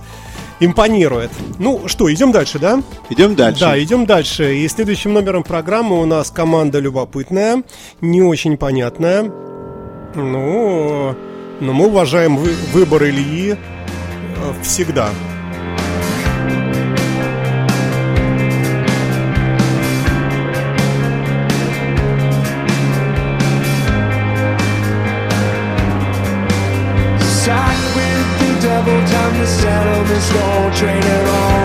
импонирует. 0.60 1.30
Ну 1.58 1.88
что, 1.88 2.12
идем 2.12 2.32
дальше, 2.32 2.58
да? 2.58 2.82
Идем 3.10 3.34
дальше. 3.34 3.60
Да, 3.60 3.82
идем 3.82 4.06
дальше. 4.06 4.56
И 4.56 4.68
следующим 4.68 5.12
номером 5.12 5.42
программы 5.42 6.00
у 6.00 6.06
нас 6.06 6.30
команда 6.30 6.78
любопытная, 6.78 7.62
не 8.00 8.22
очень 8.22 8.56
понятная. 8.56 9.30
Ну, 10.14 11.16
но 11.60 11.72
мы 11.72 11.86
уважаем 11.86 12.36
вы, 12.36 12.54
выбор 12.72 13.04
Ильи 13.04 13.56
всегда. 14.62 15.10
Settlements 29.46 30.32
don't 30.32 30.74
train 30.74 31.02
at 31.02 31.26
all. 31.28 31.63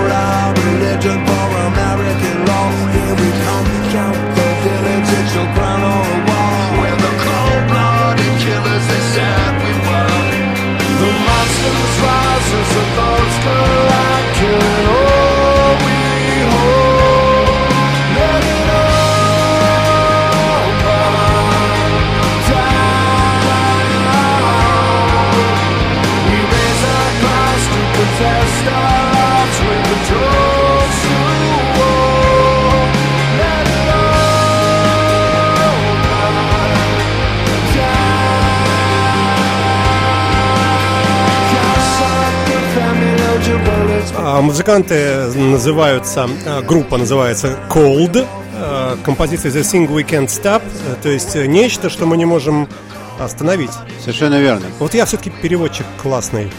Музыканты 44.59 45.27
называются, 45.37 46.29
а, 46.45 46.61
группа 46.61 46.97
называется 46.97 47.57
Cold, 47.69 48.27
а, 48.55 48.97
композиция 49.05 49.53
The 49.53 49.61
Thing 49.61 49.87
We 49.87 50.05
Can't 50.05 50.27
Stop, 50.27 50.61
э, 50.85 50.95
то 51.01 51.07
есть 51.07 51.33
э, 51.37 51.45
нечто, 51.45 51.89
что 51.89 52.05
мы 52.05 52.17
не 52.17 52.25
можем 52.25 52.67
остановить. 53.21 53.71
Совершенно 54.01 54.37
верно. 54.41 54.65
Вот 54.79 54.93
я 54.93 55.05
все-таки 55.05 55.29
переводчик 55.29 55.85
классный. 55.95 56.51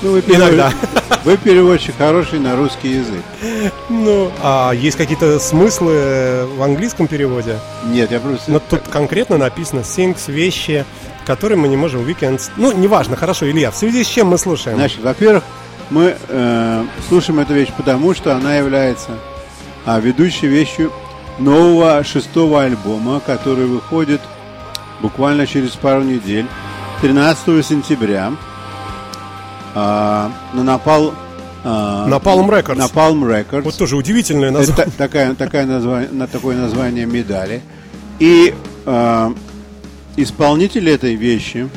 Ну, 0.00 0.12
вы 0.12 0.20
Иногда. 0.20 0.72
Вы 1.24 1.36
переводчик 1.36 1.94
хороший 1.98 2.38
на 2.38 2.56
русский 2.56 2.88
язык. 2.88 3.22
Ну, 3.90 4.32
а 4.42 4.72
есть 4.72 4.96
какие-то 4.96 5.38
смыслы 5.38 5.92
э, 5.92 6.46
в 6.46 6.62
английском 6.62 7.08
переводе? 7.08 7.58
Нет, 7.84 8.10
я 8.10 8.20
просто... 8.20 8.50
Но 8.50 8.58
тут 8.58 8.88
конкретно 8.88 9.36
написано 9.36 9.80
things, 9.80 10.32
вещи, 10.32 10.86
которые 11.26 11.58
мы 11.58 11.68
не 11.68 11.76
можем 11.76 12.06
weekends. 12.06 12.50
Ну, 12.56 12.72
неважно, 12.72 13.16
хорошо, 13.16 13.50
Илья, 13.50 13.70
в 13.70 13.76
связи 13.76 14.02
с 14.02 14.06
чем 14.06 14.28
мы 14.28 14.38
слушаем? 14.38 14.78
Значит, 14.78 15.02
во-первых, 15.02 15.44
мы 15.90 16.16
э, 16.28 16.84
слушаем 17.08 17.40
эту 17.40 17.54
вещь 17.54 17.70
потому, 17.76 18.14
что 18.14 18.34
она 18.34 18.56
является 18.56 19.10
а, 19.86 20.00
ведущей 20.00 20.46
вещью 20.46 20.92
нового 21.38 22.02
шестого 22.04 22.62
альбома, 22.62 23.20
который 23.20 23.66
выходит 23.66 24.20
буквально 25.02 25.46
через 25.46 25.70
пару 25.72 26.02
недель, 26.02 26.46
13 27.02 27.64
сентября, 27.64 28.32
а, 29.74 30.30
на 30.52 30.62
Напал... 30.62 31.12
а, 31.64 32.08
Napalm 32.08 32.48
Records. 32.48 32.78
Napalm 32.78 33.22
Records. 33.22 33.62
Вот 33.62 33.76
тоже 33.76 33.96
удивительное 33.96 34.50
Это 34.50 34.58
название. 34.58 34.84
та- 34.86 34.90
такая, 34.98 35.34
такая 35.34 35.66
название, 35.66 36.10
на 36.10 36.26
такое 36.26 36.56
название 36.56 37.04
медали. 37.06 37.62
И 38.20 38.54
э, 38.86 39.34
исполнитель 40.16 40.88
этой 40.88 41.16
вещи, 41.16 41.68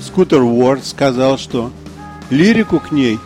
Скутер 0.00 0.40
Уорд, 0.42 0.86
сказал, 0.86 1.36
что 1.36 1.70
лирику 2.30 2.80
к 2.80 2.90
ней 2.92 3.18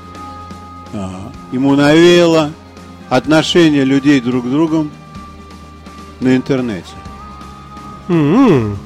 э, 0.92 1.08
ему 1.52 1.74
навеяло 1.74 2.50
отношение 3.08 3.84
людей 3.84 4.20
друг 4.20 4.44
к 4.46 4.48
другу 4.48 4.88
на 6.20 6.36
интернете. 6.36 6.88
М-м, 8.08 8.78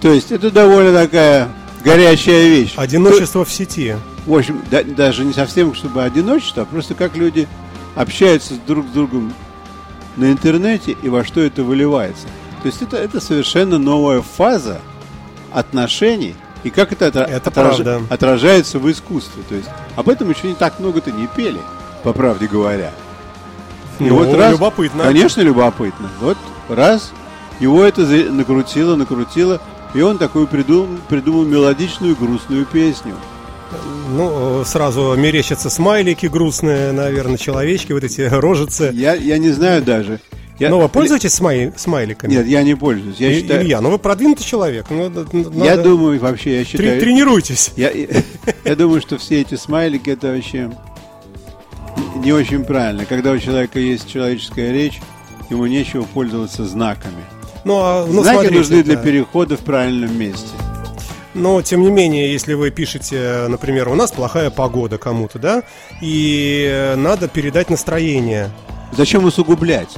То 0.00 0.12
есть 0.12 0.30
это 0.32 0.50
довольно 0.50 0.92
такая 0.92 1.48
горячая 1.84 2.48
вещь. 2.48 2.74
Одиночество 2.76 3.44
в 3.44 3.50
сети. 3.52 3.96
В 4.26 4.34
общем, 4.36 4.62
да- 4.70 4.82
даже 4.84 5.24
не 5.24 5.32
совсем, 5.32 5.74
чтобы 5.74 6.02
одиночество, 6.04 6.62
а 6.62 6.66
просто 6.66 6.94
как 6.94 7.16
люди 7.16 7.48
общаются 7.96 8.54
друг 8.66 8.86
с 8.86 8.90
другом 8.90 9.32
на 10.16 10.30
интернете 10.30 10.96
и 11.02 11.08
во 11.08 11.24
что 11.24 11.40
это 11.40 11.62
выливается. 11.64 12.26
То 12.62 12.66
есть 12.66 12.82
это, 12.82 12.96
это 12.96 13.20
совершенно 13.20 13.78
новая 13.78 14.20
фаза 14.20 14.80
отношений 15.52 16.34
и 16.64 16.70
как 16.70 16.92
это, 16.92 17.06
отра- 17.08 17.24
Это 17.28 17.50
отраж- 17.50 17.76
правда. 17.82 18.02
отражается 18.10 18.78
в 18.78 18.90
искусстве. 18.90 19.42
То 19.48 19.54
есть 19.54 19.68
об 19.96 20.08
этом 20.08 20.30
еще 20.30 20.48
не 20.48 20.54
так 20.54 20.78
много-то 20.80 21.10
не 21.12 21.26
пели, 21.26 21.60
по 22.02 22.12
правде 22.12 22.46
говоря. 22.46 22.92
И 23.98 24.04
Ну, 24.04 24.16
вот 24.24 24.34
раз, 24.36 24.52
любопытно. 24.52 25.02
Конечно, 25.04 25.40
любопытно. 25.40 26.08
Вот 26.20 26.36
раз 26.68 27.10
его 27.60 27.82
это 27.84 28.02
накрутило, 28.02 28.94
накрутило, 28.96 29.60
и 29.94 30.00
он 30.02 30.18
такую 30.18 30.46
придумал, 30.46 30.98
придумал 31.08 31.44
мелодичную 31.44 32.14
грустную 32.14 32.64
песню. 32.66 33.14
Ну, 34.10 34.64
сразу 34.64 35.14
мерещатся 35.16 35.68
смайлики 35.68 36.26
грустные, 36.26 36.92
наверное, 36.92 37.36
человечки, 37.36 37.92
вот 37.92 38.02
эти 38.04 38.22
рожицы. 38.22 38.90
Я, 38.94 39.14
я 39.14 39.36
не 39.38 39.50
знаю 39.50 39.82
даже. 39.82 40.20
Я, 40.58 40.70
Ну, 40.70 40.80
вы 40.80 40.88
пользуетесь 40.88 41.32
смай- 41.38 41.72
смайликами? 41.76 42.32
Нет, 42.32 42.46
я 42.46 42.62
не 42.64 42.74
пользуюсь. 42.74 43.18
Я, 43.18 43.30
И- 43.30 43.40
считаю, 43.40 43.62
Илья, 43.62 43.80
ну 43.80 43.90
вы 43.90 43.98
продвинутый 43.98 44.44
человек. 44.44 44.86
Ну, 44.90 45.08
да- 45.08 45.24
я 45.32 45.76
надо- 45.76 45.82
думаю, 45.84 46.18
вообще, 46.18 46.58
я 46.58 46.64
считаю... 46.64 47.00
Тренируйтесь. 47.00 47.70
Я, 47.76 47.90
я 48.64 48.74
думаю, 48.76 49.00
что 49.00 49.18
все 49.18 49.40
эти 49.40 49.54
смайлики 49.54 50.10
это 50.10 50.28
вообще 50.32 50.70
не 52.16 52.32
очень 52.32 52.64
правильно. 52.64 53.04
Когда 53.04 53.30
у 53.32 53.38
человека 53.38 53.78
есть 53.78 54.08
человеческая 54.08 54.72
речь, 54.72 55.00
ему 55.48 55.66
нечего 55.66 56.02
пользоваться 56.02 56.64
знаками. 56.64 57.24
Ну, 57.64 57.78
а, 57.80 58.06
ну, 58.06 58.22
Знаки 58.22 58.34
смотрите, 58.34 58.58
нужны 58.58 58.82
для 58.82 58.96
да. 58.96 59.02
перехода 59.02 59.56
в 59.56 59.60
правильном 59.60 60.16
месте. 60.18 60.48
Но, 61.34 61.62
тем 61.62 61.82
не 61.82 61.90
менее, 61.90 62.32
если 62.32 62.54
вы 62.54 62.70
пишете, 62.70 63.46
например, 63.48 63.88
у 63.88 63.94
нас 63.94 64.10
плохая 64.10 64.50
погода 64.50 64.98
кому-то, 64.98 65.38
да, 65.38 65.62
и 66.00 66.94
надо 66.96 67.28
передать 67.28 67.70
настроение. 67.70 68.50
Зачем 68.96 69.24
усугублять? 69.24 69.94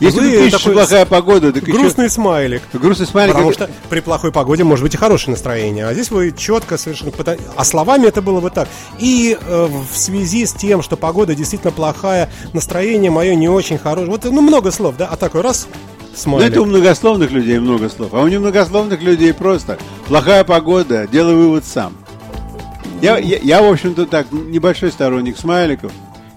Если 0.00 0.18
Вы 0.18 0.50
такой 0.50 0.72
плохая 0.72 1.04
погода, 1.04 1.52
так 1.52 1.62
Грустный 1.62 2.08
смайлик. 2.08 2.62
еще... 2.72 2.78
Грустный 2.78 3.06
смайлик. 3.06 3.34
Потому 3.34 3.52
что 3.52 3.70
при 3.90 4.00
плохой 4.00 4.32
погоде 4.32 4.64
может 4.64 4.82
быть 4.82 4.94
и 4.94 4.96
хорошее 4.96 5.32
настроение. 5.32 5.86
А 5.86 5.92
здесь 5.92 6.10
вы 6.10 6.32
четко 6.32 6.78
совершенно... 6.78 7.12
А 7.54 7.64
словами 7.64 8.06
это 8.06 8.22
было 8.22 8.40
бы 8.40 8.50
так. 8.50 8.66
И 8.98 9.36
э, 9.38 9.66
в 9.66 9.96
связи 9.96 10.46
с 10.46 10.54
тем, 10.54 10.82
что 10.82 10.96
погода 10.96 11.34
действительно 11.34 11.70
плохая, 11.70 12.30
настроение 12.54 13.10
мое 13.10 13.34
не 13.34 13.48
очень 13.48 13.76
хорошее. 13.78 14.10
Вот, 14.10 14.24
ну, 14.24 14.40
много 14.40 14.70
слов, 14.70 14.96
да? 14.96 15.06
А 15.06 15.16
такой 15.16 15.42
раз, 15.42 15.68
Ну, 15.70 16.16
смайлик. 16.16 16.48
это 16.50 16.62
у 16.62 16.64
многословных 16.64 17.30
людей 17.30 17.58
много 17.58 17.90
слов. 17.90 18.14
А 18.14 18.22
у 18.22 18.26
немногословных 18.28 19.02
людей 19.02 19.34
просто 19.34 19.78
плохая 20.08 20.44
погода, 20.44 21.06
делай 21.12 21.34
вывод 21.34 21.66
сам. 21.66 21.92
Я, 23.02 23.18
я, 23.18 23.38
я, 23.38 23.62
в 23.62 23.70
общем-то, 23.70 24.06
так, 24.06 24.32
небольшой 24.32 24.92
сторонник 24.92 25.38
смайликов. 25.38 25.92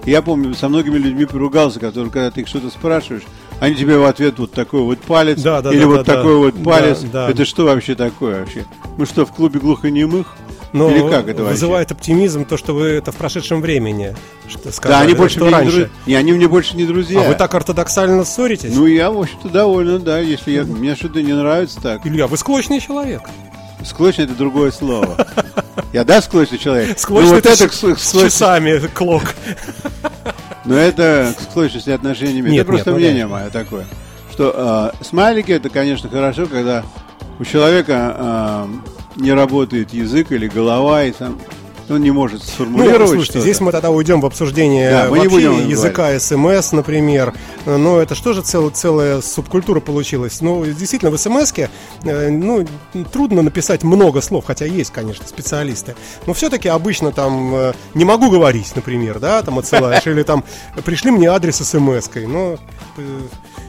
Я 0.06 0.22
помню, 0.22 0.54
со 0.54 0.68
многими 0.68 0.98
людьми 0.98 1.24
поругался, 1.26 1.80
которые, 1.80 2.12
когда 2.12 2.30
ты 2.30 2.42
их 2.42 2.48
что-то 2.50 2.70
спрашиваешь, 2.70 3.24
они 3.64 3.76
тебе 3.76 3.98
в 3.98 4.06
ответ 4.06 4.38
вот 4.40 4.52
такой 4.52 4.82
вот 4.82 5.00
палец, 5.00 5.42
Да, 5.42 5.62
да, 5.62 5.72
или 5.72 5.82
да, 5.82 5.88
вот 5.88 5.98
да, 5.98 6.04
да. 6.04 6.16
такой 6.16 6.36
вот 6.38 6.56
Да, 6.56 6.64
палец. 6.64 7.00
да. 7.02 7.30
Это 7.30 7.46
что 7.46 7.66
вообще 7.66 7.96
такое 7.96 8.42
вообще? 8.42 8.66
Мы 8.98 9.06
что, 9.06 9.26
в 9.26 9.32
клубе 9.32 9.60
глухонемых? 9.60 10.36
Но 10.74 10.90
или 10.90 11.08
как 11.08 11.28
это 11.28 11.44
вообще? 11.44 11.54
вызывает 11.54 11.92
оптимизм 11.92 12.46
то, 12.46 12.58
что 12.58 12.74
вы 12.74 12.88
это 12.88 13.12
в 13.12 13.16
прошедшем 13.16 13.62
времени. 13.62 14.16
Что 14.48 14.66
Да, 14.66 14.72
сказали, 14.72 15.04
они 15.06 15.14
больше 15.14 15.36
что 15.36 15.46
мне 15.46 15.52
не 15.54 15.60
раньше. 15.60 15.92
Не, 16.08 16.16
они 16.16 16.32
мне 16.34 16.48
больше 16.48 16.76
не 16.76 16.86
друзья. 16.86 17.22
А 17.22 17.30
вы 17.30 17.36
так 17.36 17.54
ортодоксально 17.54 18.26
ссоритесь? 18.26 18.74
Ну, 18.76 18.88
я, 18.88 19.12
в 19.12 19.20
общем-то, 19.20 19.50
доволен, 19.50 20.02
да, 20.02 20.18
если 20.20 20.52
я, 20.52 20.64
мне 20.64 20.96
что-то 20.96 21.22
не 21.22 21.34
нравится 21.34 21.80
так. 21.80 22.06
Илья, 22.08 22.26
вы 22.26 22.38
склочный 22.38 22.80
человек. 22.80 23.22
Склочный 23.86 24.26
это 24.26 24.34
другое 24.34 24.72
слово. 24.72 25.28
Я 25.92 26.04
да 26.04 26.22
склочный 26.24 26.58
человек? 26.58 26.98
Склочный 26.98 27.30
ну, 27.30 27.36
вот 27.36 27.46
это 27.46 27.66
это 27.66 27.96
с- 28.00 28.12
часами 28.12 28.80
клок. 28.96 29.36
Но 30.66 30.76
это 30.76 31.34
к 31.38 31.42
склочности 31.42 31.90
отношений 31.90 32.40
имеет. 32.40 32.54
Нет, 32.54 32.62
это 32.62 32.72
просто 32.72 32.92
нет, 32.92 33.00
ну 33.00 33.06
мнение 33.06 33.26
да. 33.26 33.32
мое 33.32 33.50
такое. 33.50 33.86
Что 34.32 34.94
э, 35.00 35.04
смайлики 35.04 35.52
это, 35.52 35.70
конечно, 35.70 36.10
хорошо, 36.10 36.46
когда 36.48 36.84
у 37.40 37.44
человека 37.46 38.16
э, 38.18 38.68
не 39.18 39.34
работает 39.34 39.94
язык 39.94 40.32
или 40.32 40.48
голова, 40.48 41.04
и 41.04 41.14
сам 41.14 41.38
он 41.90 42.02
не 42.02 42.12
может 42.12 42.42
Ну, 42.42 42.46
сформулировать 42.48 42.98
слушайте, 43.10 43.24
что-то. 43.26 43.40
здесь 43.42 43.60
мы 43.62 43.72
тогда 43.72 43.90
уйдем 43.92 44.22
в 44.22 44.26
обсуждение 44.26 44.90
Да, 44.92 45.10
вообще 45.10 45.30
будем 45.30 45.68
языка 45.68 46.18
СМС, 46.20 46.72
например. 46.72 47.34
Но 47.66 48.00
это 48.00 48.16
что 48.16 48.34
же 48.34 48.42
цел- 48.42 48.70
целая 48.70 49.22
субкультура 49.22 49.80
получилась? 49.80 50.42
Ну, 50.42 50.66
действительно, 50.66 51.12
в 51.12 51.18
СМС 51.18 51.52
ну, 52.04 52.66
трудно 53.12 53.42
написать 53.42 53.84
много 53.84 54.22
слов, 54.22 54.46
хотя 54.46 54.66
есть, 54.66 54.92
конечно, 54.92 55.28
специалисты. 55.28 55.96
Но 56.26 56.34
все-таки 56.34 56.70
обычно 56.70 57.12
там 57.12 57.54
э, 57.56 57.74
не 57.94 58.06
могу 58.06 58.30
говорить, 58.30 58.76
например, 58.76 59.20
да, 59.20 59.42
там 59.42 59.60
отсылаешь, 59.60 60.06
или 60.08 60.24
там 60.24 60.44
пришли 60.86 61.12
мне 61.12 61.28
адрес 61.30 61.58
СМС-кой. 61.58 62.28
Но 62.28 62.58
э, 62.98 63.20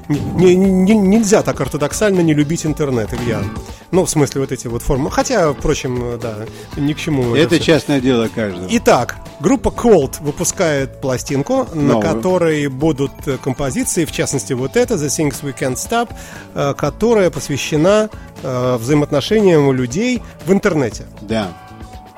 не- 0.09 0.55
не- 0.55 0.55
не- 0.55 0.95
нельзя 0.95 1.43
так 1.43 1.61
ортодоксально 1.61 2.21
не 2.21 2.35
любить 2.35 2.67
интернет, 2.67 3.13
Илья. 3.15 3.43
Ну, 3.91 4.05
в 4.05 4.11
смысле, 4.11 4.41
вот 4.41 4.53
эти 4.53 4.67
вот 4.67 4.83
формы. 4.83 5.11
Хотя, 5.11 5.53
впрочем, 5.53 6.19
да, 6.21 6.35
ни 6.77 6.93
к 6.93 6.99
чему. 6.99 7.35
Это 7.37 7.55
всё. 7.57 7.65
частное 7.65 8.01
дело 8.01 8.29
каждого. 8.35 8.67
Итак, 8.71 9.17
группа 9.41 9.69
Cold 9.69 10.21
выпускает 10.23 11.01
пластинку, 11.01 11.67
на 11.75 11.95
Новую. 11.95 12.03
которой 12.03 12.67
будут 12.69 13.13
композиции, 13.43 14.05
в 14.05 14.13
частности 14.13 14.53
вот 14.53 14.77
эта, 14.77 14.95
The 14.95 15.07
Things 15.07 15.43
We 15.43 15.57
Can't 15.59 15.77
Stop, 15.77 16.11
э, 16.55 16.75
которая 16.77 17.31
посвящена 17.31 18.11
э, 18.43 18.77
взаимоотношениям 18.79 19.73
людей 19.73 20.21
в 20.45 20.53
интернете. 20.53 21.05
Да, 21.23 21.49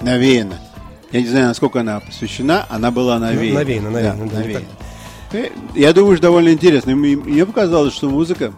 навеяно. 0.00 0.59
Я 1.12 1.21
не 1.21 1.28
знаю, 1.28 1.47
насколько 1.49 1.81
она 1.81 2.00
посвящена, 2.00 2.66
она 2.69 2.90
была 2.90 3.19
навеяна. 3.19 3.61
навеяна, 3.61 3.90
навеяна, 3.90 4.25
да, 4.26 4.31
Да, 4.33 4.38
навеяна. 4.40 4.64
Э, 5.33 5.49
Я 5.75 5.92
думаю, 5.92 6.16
что 6.16 6.25
довольно 6.28 6.50
интересно. 6.50 6.95
Мне 6.97 7.45
показалось, 7.47 7.95
что 7.95 8.09
музыка, 8.09 8.52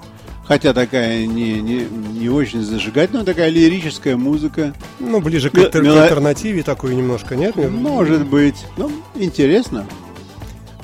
хотя 0.47 0.73
такая 0.73 1.27
не, 1.27 1.61
не, 1.61 1.85
не 1.85 2.29
очень 2.29 2.63
зажигательная, 2.63 3.21
но 3.21 3.27
такая 3.27 3.49
лирическая 3.51 4.17
музыка, 4.17 4.75
Ну, 4.99 5.21
ближе 5.21 5.51
к, 5.51 5.55
Мел- 5.55 5.71
к 5.71 5.75
альтернативе 5.77 6.63
такой 6.63 6.95
немножко, 6.95 7.37
нет? 7.37 7.57
может 7.57 8.25
быть, 8.27 8.65
ну, 8.77 8.91
интересно. 9.15 9.87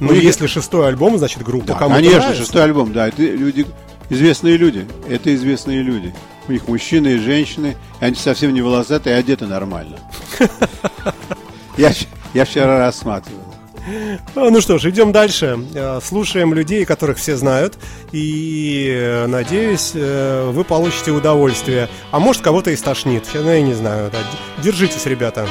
Ну, 0.00 0.08
у 0.08 0.12
них- 0.12 0.22
если 0.24 0.46
шестой 0.46 0.88
альбом, 0.88 1.18
значит, 1.18 1.42
группа 1.42 1.66
Да, 1.68 1.74
кому-то 1.74 1.96
конечно, 1.96 2.18
нравится. 2.20 2.42
шестой 2.42 2.64
альбом, 2.64 2.92
да, 2.92 3.08
это 3.08 3.22
люди, 3.22 3.64
известные 4.10 4.56
люди, 4.56 4.86
это 5.08 5.34
известные 5.34 5.82
люди. 5.82 6.12
У 6.48 6.52
них 6.52 6.66
мужчины 6.68 7.14
и 7.14 7.18
женщины, 7.18 7.76
и 8.00 8.04
они 8.04 8.16
совсем 8.16 8.52
не 8.52 8.60
волосатые, 8.60 9.16
и 9.16 9.18
одеты 9.18 9.46
нормально. 9.46 9.98
Я, 11.76 11.92
я 12.34 12.44
вчера 12.44 12.78
рассматривал. 12.78 13.40
А, 13.86 14.50
Ну 14.50 14.60
что 14.60 14.78
ж, 14.78 14.86
идем 14.90 15.12
дальше. 15.12 15.58
Э, 15.74 16.00
Слушаем 16.02 16.54
людей, 16.54 16.84
которых 16.84 17.18
все 17.18 17.36
знают. 17.36 17.74
И, 18.12 18.88
э, 18.90 19.26
надеюсь, 19.26 19.92
э, 19.94 20.50
вы 20.52 20.64
получите 20.64 21.10
удовольствие. 21.10 21.88
А 22.10 22.18
может, 22.18 22.42
кого-то 22.42 22.70
и 22.70 22.76
стошнит. 22.76 23.24
Ну, 23.34 23.50
я 23.50 23.60
не 23.62 23.74
знаю. 23.74 24.10
да. 24.10 24.18
Держитесь, 24.62 25.06
ребята. 25.06 25.46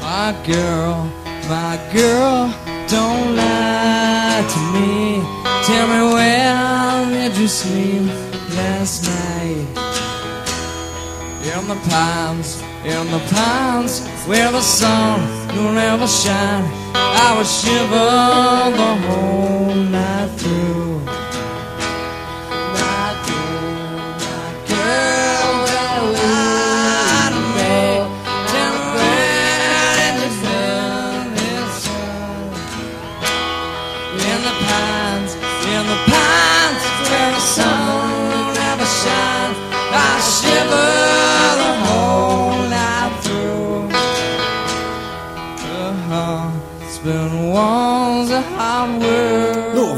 My 0.00 0.34
girl, 0.46 1.06
my 1.48 1.78
girl, 1.92 2.50
don't 2.88 3.36
lie 3.36 4.44
to 4.52 4.60
me. 4.72 5.22
Tell 5.66 5.86
me 5.88 6.12
where 6.14 7.06
did 7.10 7.36
you 7.36 7.48
sleep 7.48 8.08
last 8.56 9.04
night? 9.04 9.66
In 11.54 11.66
the 11.68 11.76
pines, 11.90 12.61
in 12.84 13.10
the 13.10 13.20
pines, 13.30 14.06
where 14.26 14.50
the 14.50 14.60
sun 14.60 15.20
will 15.56 15.72
never 15.72 16.06
shine. 16.06 16.64
I 16.94 17.36
would 17.36 17.46
shiver 17.46 18.10
the 18.80 18.92
whole 19.06 19.74
night 19.74 20.30
through. 20.38 20.91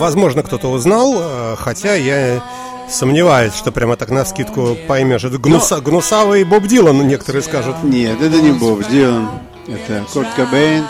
Возможно, 0.05 0.43
кто-то 0.43 0.69
узнал, 0.71 1.15
э, 1.17 1.57
хотя 1.59 1.95
я 1.95 2.43
сомневаюсь, 2.91 3.55
что 3.55 3.73
прямо 3.73 3.97
так 3.97 4.11
на 4.11 4.25
скидку 4.25 4.77
поймешь. 4.87 5.25
Это 5.25 5.37
гнуса- 5.39 5.81
гнусавый 5.81 6.45
Боб 6.45 6.65
Дилан, 6.67 7.07
некоторые 7.09 7.43
скажут. 7.43 7.77
Нет, 7.83 8.21
это 8.21 8.41
не 8.41 8.53
Боб 8.53 8.87
Дилан, 8.89 9.31
это 9.67 10.05
Курт 10.13 10.29
Кобейн 10.37 10.85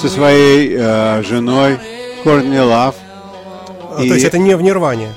со 0.00 0.08
своей 0.08 0.74
э, 0.78 1.22
женой 1.24 1.78
Кортни 2.22 2.58
Лав. 2.60 2.94
А, 3.96 4.02
И- 4.02 4.08
То 4.08 4.14
есть 4.14 4.26
это 4.26 4.38
не 4.38 4.54
в 4.56 4.62
Нирване. 4.62 5.08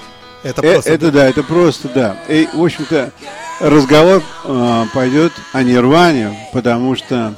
Это 0.43 0.61
Э, 0.65 0.73
просто... 0.73 0.91
Это 0.93 1.11
да, 1.11 1.27
это 1.29 1.43
просто 1.43 1.87
да. 1.89 2.15
И, 2.27 2.47
в 2.53 2.63
общем-то, 2.63 3.11
разговор 3.59 4.21
э, 4.45 4.83
пойдет 4.93 5.33
о 5.53 5.61
Нирване, 5.63 6.49
потому 6.53 6.95
что 6.95 7.33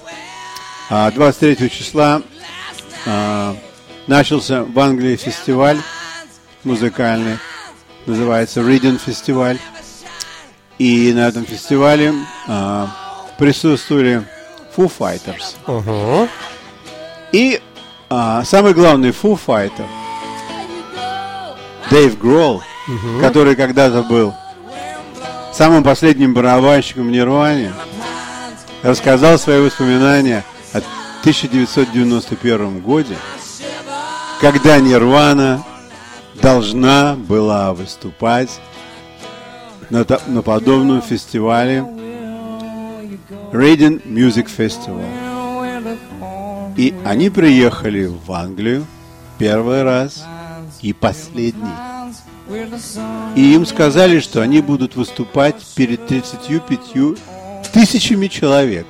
а, 0.89 1.11
23 1.11 1.69
числа 1.69 2.21
а, 3.05 3.55
начался 4.09 4.63
в 4.63 4.77
Англии 4.79 5.15
фестиваль 5.15 5.77
музыкальный, 6.63 7.37
называется 8.07 8.61
Reading 8.61 8.99
фестиваль. 8.99 9.59
И 10.79 11.13
на 11.13 11.27
этом 11.27 11.45
фестивале 11.45 12.13
а, 12.47 12.89
присутствовали 13.37 14.23
Foo 14.75 14.91
Fighters. 14.91 15.55
Ага. 15.67 16.27
И 17.31 17.61
а, 18.09 18.43
самый 18.45 18.73
главный 18.73 19.09
Foo 19.09 19.39
Fighter 19.45 19.85
Дэйв 21.91 22.17
Гролл, 22.17 22.63
который 23.21 23.55
когда-то 23.55 24.01
был 24.03 24.33
самым 25.53 25.83
последним 25.83 26.33
барабанщиком 26.33 27.07
в 27.07 27.11
Нирване, 27.11 27.73
рассказал 28.81 29.37
свои 29.37 29.59
воспоминания 29.59 30.43
о 30.73 30.77
1991 30.77 32.79
годе, 32.79 33.15
когда 34.39 34.79
Нирвана 34.79 35.63
должна 36.41 37.15
была 37.15 37.73
выступать 37.73 38.61
на, 39.89 40.05
на 40.27 40.41
подобном 40.41 41.01
фестивале 41.01 41.79
Reading 43.51 44.01
Music 44.05 44.47
Festival. 44.55 45.03
И 46.77 46.95
они 47.03 47.29
приехали 47.29 48.05
в 48.05 48.31
Англию 48.31 48.85
первый 49.37 49.83
раз 49.83 50.23
и 50.81 50.93
последний. 50.93 51.73
И 53.35 53.53
им 53.53 53.65
сказали, 53.65 54.19
что 54.19 54.41
они 54.41 54.61
будут 54.61 54.95
выступать 54.95 55.57
перед 55.75 56.07
35 56.07 57.17
тысячами 57.73 58.27
человек. 58.27 58.87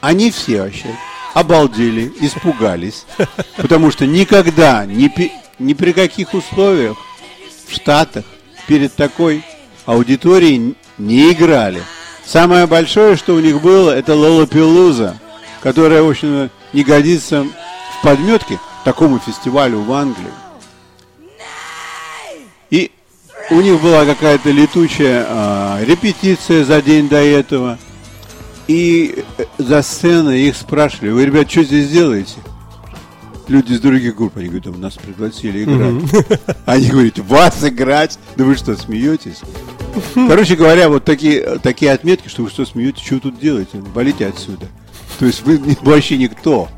Они 0.00 0.30
все 0.30 0.62
вообще 0.62 0.88
обалдели, 1.34 2.12
испугались, 2.20 3.04
потому 3.56 3.90
что 3.90 4.06
никогда, 4.06 4.86
ни, 4.86 5.12
ни 5.58 5.74
при 5.74 5.92
каких 5.92 6.32
условиях 6.32 6.96
в 7.66 7.74
Штатах 7.74 8.24
перед 8.66 8.94
такой 8.94 9.44
аудиторией 9.84 10.74
не 10.96 11.32
играли. 11.32 11.82
Самое 12.24 12.66
большое, 12.66 13.16
что 13.16 13.34
у 13.34 13.40
них 13.40 13.60
было, 13.60 13.90
это 13.90 14.14
Лола 14.14 14.46
Пелуза, 14.46 15.18
которая, 15.60 16.02
в 16.02 16.08
общем, 16.08 16.50
не 16.72 16.84
годится 16.84 17.44
в 17.98 18.02
подметке 18.02 18.58
такому 18.84 19.18
фестивалю 19.18 19.80
в 19.80 19.92
Англии. 19.92 20.32
И 22.70 22.90
у 23.50 23.60
них 23.60 23.80
была 23.80 24.06
какая-то 24.06 24.50
летучая 24.50 25.26
а, 25.28 25.80
репетиция 25.84 26.64
за 26.64 26.80
день 26.80 27.08
до 27.08 27.16
этого. 27.16 27.78
И 28.66 29.24
за 29.58 29.82
сценой 29.82 30.42
их 30.42 30.56
спрашивали, 30.56 31.10
вы, 31.10 31.26
ребят, 31.26 31.50
что 31.50 31.62
здесь 31.64 31.90
делаете? 31.90 32.36
Люди 33.46 33.72
из 33.72 33.80
других 33.80 34.16
групп, 34.16 34.36
они 34.36 34.46
говорят, 34.46 34.72
«Да 34.72 34.78
нас 34.78 34.94
пригласили 34.94 35.64
играть. 35.64 36.40
Они 36.64 36.88
говорят, 36.88 37.18
вас 37.18 37.62
играть? 37.62 38.18
Да 38.36 38.44
вы 38.44 38.54
что, 38.54 38.74
смеетесь? 38.74 39.42
Короче 40.14 40.56
говоря, 40.56 40.88
вот 40.88 41.04
такие, 41.04 41.58
такие 41.58 41.92
отметки, 41.92 42.28
что 42.28 42.42
вы 42.42 42.48
что, 42.48 42.64
смеетесь, 42.64 43.04
что 43.04 43.16
вы 43.16 43.20
тут 43.20 43.38
делаете? 43.38 43.82
Валите 43.94 44.26
отсюда. 44.26 44.66
То 45.18 45.26
есть 45.26 45.42
вы 45.42 45.60
вообще 45.82 46.16
никто. 46.16 46.68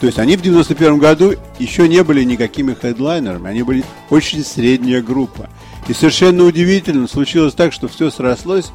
То 0.00 0.06
есть 0.06 0.18
они 0.18 0.36
в 0.36 0.42
91 0.42 0.98
году 0.98 1.34
еще 1.58 1.88
не 1.88 2.02
были 2.02 2.22
никакими 2.22 2.74
хедлайнерами, 2.74 3.50
они 3.50 3.62
были 3.62 3.84
очень 4.10 4.44
средняя 4.44 5.02
группа. 5.02 5.50
И 5.88 5.92
совершенно 5.92 6.44
удивительно 6.44 7.06
случилось 7.08 7.54
так, 7.54 7.72
что 7.72 7.88
все 7.88 8.10
срослось, 8.10 8.72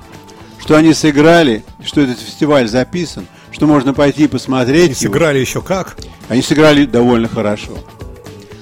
что 0.61 0.75
они 0.75 0.93
сыграли, 0.93 1.63
что 1.83 2.01
этот 2.01 2.19
фестиваль 2.19 2.67
записан, 2.67 3.27
что 3.51 3.67
можно 3.67 3.93
пойти 3.93 4.25
и 4.25 4.27
посмотреть. 4.27 4.89
И 5.01 5.03
его. 5.03 5.13
сыграли 5.13 5.39
еще 5.39 5.61
как? 5.61 5.97
Они 6.29 6.41
сыграли 6.41 6.85
довольно 6.85 7.27
хорошо. 7.27 7.77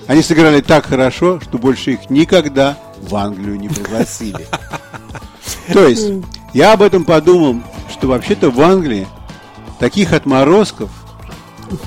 Они 0.08 0.24
сыграли 0.24 0.62
так 0.62 0.86
хорошо, 0.88 1.40
что 1.40 1.58
больше 1.60 1.92
их 1.92 2.10
никогда 2.10 2.78
в 3.02 3.16
Англию 3.16 3.60
не 3.60 3.70
пригласили. 3.70 4.48
То 5.74 5.88
есть, 5.88 6.10
я 6.54 6.74
об 6.74 6.82
этом 6.82 7.06
подумал, 7.06 7.62
что 7.92 8.08
вообще-то 8.08 8.50
в 8.50 8.60
Англии 8.62 9.08
таких 9.80 10.14
отморозков, 10.14 10.90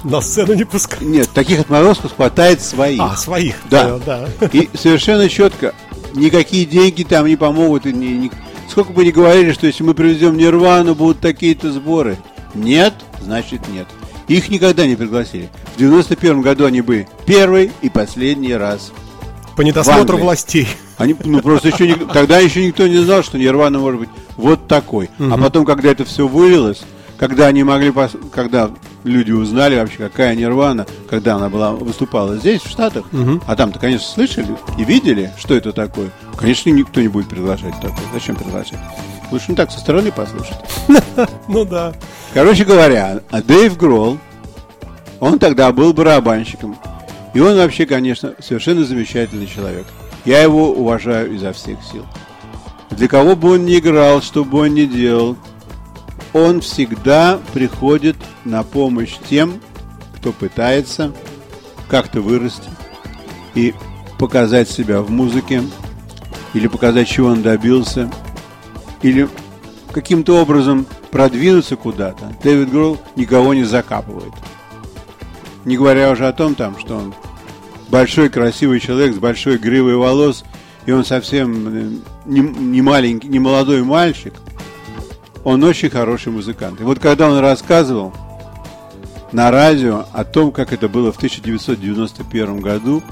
На 0.05 0.21
сцену 0.21 0.55
не 0.55 0.65
пускали. 0.65 1.05
нет, 1.05 1.31
таких 1.31 1.59
отморозков 1.61 2.15
хватает 2.15 2.61
своих. 2.61 3.01
А, 3.01 3.17
своих. 3.17 3.57
Да. 3.69 3.99
да. 3.99 4.29
И 4.53 4.71
совершенно 4.75 5.29
четко, 5.29 5.75
никакие 6.15 6.65
деньги 6.65 7.03
там 7.03 7.27
не 7.27 7.35
помогут. 7.37 7.87
И 7.87 7.93
ни- 7.93 8.07
ни- 8.27 8.33
Сколько 8.73 8.95
бы 8.95 9.05
ни 9.05 9.11
говорили, 9.11 9.53
что 9.53 9.67
если 9.67 9.83
мы 9.85 9.93
привезем 9.93 10.35
Нирвану, 10.39 10.95
будут 10.95 11.21
такие-то 11.21 11.71
сборы. 11.71 12.17
Нет, 12.55 12.95
значит 13.21 13.69
нет. 13.69 13.87
Их 14.29 14.49
никогда 14.49 14.87
не 14.87 14.97
пригласили. 14.97 15.51
В 15.75 15.79
91 15.79 16.41
году 16.41 16.65
они 16.65 16.81
были 16.81 17.07
первый 17.27 17.71
и 17.83 17.91
последний 17.91 18.55
раз. 18.55 18.91
По 19.59 19.61
недосмотру 19.61 20.17
властей. 20.17 20.67
Они, 20.97 21.15
ну, 21.23 21.43
просто 21.43 21.69
еще 21.69 21.87
не- 21.87 21.97
тогда 21.97 22.39
еще 22.39 22.65
никто 22.67 22.87
не 22.87 22.97
знал, 23.05 23.23
что 23.23 23.37
Нирвана 23.37 23.79
может 23.79 24.01
быть 24.01 24.09
вот 24.39 24.69
такой. 24.69 25.11
А 25.19 25.37
потом, 25.37 25.67
когда 25.67 25.91
это 25.91 26.07
все 26.07 26.27
вылилось, 26.27 26.81
когда 27.19 27.49
они 27.49 27.65
могли, 27.65 27.93
когда 28.33 28.71
люди 29.05 29.33
узнали 29.33 29.77
вообще, 29.77 29.99
какая 29.99 30.35
Нирвана, 30.35 30.87
когда 31.09 31.37
она 31.37 31.49
была 31.49 31.73
выступала 31.73 32.37
здесь, 32.37 32.63
в 32.63 32.71
Штатах, 32.71 33.07
а 33.47 33.57
там-то, 33.57 33.79
конечно, 33.79 34.07
слышали 34.07 34.57
и 34.79 34.85
видели, 34.85 35.33
что 35.39 35.55
это 35.55 35.73
такое. 35.73 36.11
Конечно, 36.37 36.71
никто 36.71 37.01
не 37.01 37.09
будет 37.09 37.29
приглашать 37.29 37.75
такое. 37.81 38.05
Зачем 38.13 38.37
приглашать? 38.37 38.79
Лучше 39.31 39.47
не 39.49 39.57
так 39.57 39.71
со 39.71 39.81
стороны 39.81 40.13
послушать. 40.13 40.59
Ну 41.49 41.65
да. 41.65 41.93
Короче 42.35 42.65
говоря, 42.65 43.21
а 43.31 43.43
Дэйв 43.43 43.77
Гролл, 43.77 44.19
он 45.21 45.39
тогда 45.39 45.71
был 45.73 45.93
барабанщиком. 45.93 46.77
И 47.35 47.41
он 47.41 47.57
вообще, 47.57 47.87
конечно, 47.87 48.35
совершенно 48.41 48.85
замечательный 48.85 49.47
человек. 49.47 49.87
Я 50.25 50.43
его 50.43 50.73
уважаю 50.73 51.35
изо 51.35 51.53
всех 51.53 51.79
сил. 51.91 52.07
Для 52.91 53.09
кого 53.09 53.37
бы 53.37 53.53
он 53.53 53.65
ни 53.65 53.79
играл, 53.79 54.21
что 54.23 54.45
бы 54.45 54.61
он 54.61 54.75
ни 54.75 54.85
делал, 54.85 55.37
он 56.33 56.61
всегда 56.61 57.39
приходит 57.53 58.17
на 58.45 58.63
помощь 58.63 59.17
тем, 59.29 59.61
кто 60.17 60.33
пытается 60.33 61.13
как-то 61.89 62.21
вырасти 62.21 62.71
и 63.55 63.75
показать 64.19 64.71
себя 64.71 65.03
в 65.03 65.11
музыке, 65.11 65.63
или 66.55 66.67
показать, 66.69 67.09
чего 67.09 67.29
он 67.29 67.43
добился, 67.43 68.11
или 69.03 69.29
каким-то 69.93 70.41
образом 70.41 70.87
продвинуться 71.11 71.77
куда-то, 71.77 72.35
Дэвид 72.43 72.71
Гролл 72.71 72.99
никого 73.17 73.53
не 73.53 73.65
закапывает. 73.65 74.33
Не 75.65 75.77
говоря 75.77 76.11
уже 76.11 76.27
о 76.27 76.33
том, 76.33 76.55
там, 76.55 76.79
что 76.79 76.97
он 76.97 77.15
большой 77.89 78.31
красивый 78.31 78.81
человек 78.81 79.15
с 79.15 79.19
большой 79.19 79.59
гривой 79.59 79.97
волос, 79.97 80.45
и 80.87 80.93
он 80.93 81.05
совсем 81.05 81.69
э, 81.69 81.91
не, 82.25 82.41
не 82.41 82.81
маленький, 82.81 83.29
не 83.29 83.39
молодой 83.39 83.83
мальчик, 83.83 84.35
он 85.45 85.63
очень 85.65 85.91
хороший 85.91 86.33
музыкант. 86.33 86.81
И 86.81 86.85
вот 86.85 86.99
когда 86.99 87.29
он 87.29 87.39
рассказывал 87.39 88.13
на 89.33 89.51
радио 89.51 90.05
о 90.13 90.25
том, 90.25 90.53
как 90.53 90.73
это 90.73 90.89
было 90.89 91.13
в 91.13 91.17
1991 91.17 92.61
году, 92.61 93.03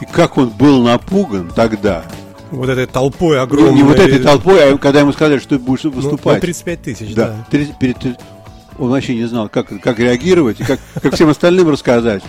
и 0.00 0.04
как 0.04 0.36
он 0.38 0.48
был 0.50 0.82
напуган 0.82 1.50
тогда, 1.54 2.04
Вот 2.50 2.68
этой 2.68 2.86
толпой 2.86 3.36
не, 3.36 3.42
огромной. 3.42 3.74
не 3.74 3.82
вот 3.82 3.98
этой 3.98 4.18
толпой, 4.18 4.72
а 4.72 4.78
когда 4.78 5.00
ему 5.00 5.12
сказали, 5.12 5.38
что 5.38 5.50
ты 5.50 5.58
будешь 5.58 5.84
Ну, 5.84 5.90
выступать. 5.90 6.36
ну, 6.36 6.40
35 6.40 6.82
тысяч, 6.82 7.14
Да. 7.14 7.26
да. 7.28 7.46
Тридцать- 7.50 7.78
перед- 7.78 7.98
тридцать- 7.98 8.20
он 8.78 8.90
вообще 8.90 9.14
не 9.14 9.26
знал, 9.26 9.48
как, 9.48 9.68
как 9.80 9.98
реагировать 9.98 10.58
и 10.60 10.64
как, 10.64 10.80
как 11.02 11.14
всем 11.14 11.28
остальным 11.28 11.68
рассказать. 11.68 12.22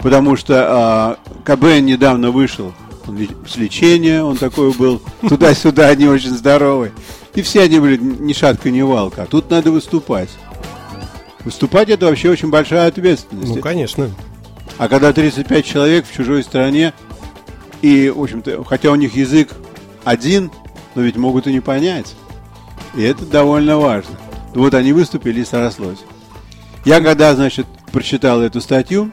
Потому 0.00 0.36
что 0.36 0.66
а, 0.68 1.16
КБН 1.44 1.86
недавно 1.86 2.30
вышел 2.30 2.72
он 3.08 3.18
с 3.48 3.56
лечения, 3.56 4.22
он 4.22 4.36
такой 4.36 4.70
был, 4.72 5.02
туда-сюда, 5.28 5.88
они 5.88 6.06
очень 6.08 6.30
здоровые. 6.30 6.92
И 7.34 7.42
все 7.42 7.62
они 7.62 7.80
были 7.80 7.96
ни 7.96 8.32
шатка, 8.32 8.70
ни 8.70 8.82
валка. 8.82 9.22
А 9.22 9.26
тут 9.26 9.50
надо 9.50 9.70
выступать. 9.70 10.30
Выступать 11.44 11.88
это 11.88 12.06
вообще 12.06 12.30
очень 12.30 12.50
большая 12.50 12.88
ответственность. 12.88 13.56
Ну, 13.56 13.60
конечно. 13.60 14.10
А 14.78 14.88
когда 14.88 15.12
35 15.12 15.64
человек 15.64 16.06
в 16.06 16.14
чужой 16.14 16.42
стране, 16.42 16.94
и, 17.82 18.08
в 18.08 18.22
общем-то, 18.22 18.64
хотя 18.64 18.90
у 18.90 18.94
них 18.94 19.14
язык 19.14 19.50
один, 20.04 20.50
но 20.94 21.02
ведь 21.02 21.16
могут 21.16 21.46
и 21.46 21.52
не 21.52 21.60
понять. 21.60 22.14
И 22.94 23.02
это 23.02 23.26
довольно 23.26 23.78
важно. 23.78 24.16
Вот 24.54 24.74
они 24.74 24.92
выступили 24.92 25.40
и 25.40 25.44
срослось. 25.44 25.98
Я 26.84 27.00
когда, 27.00 27.34
значит, 27.34 27.66
прочитал 27.92 28.40
эту 28.40 28.60
статью 28.60 29.10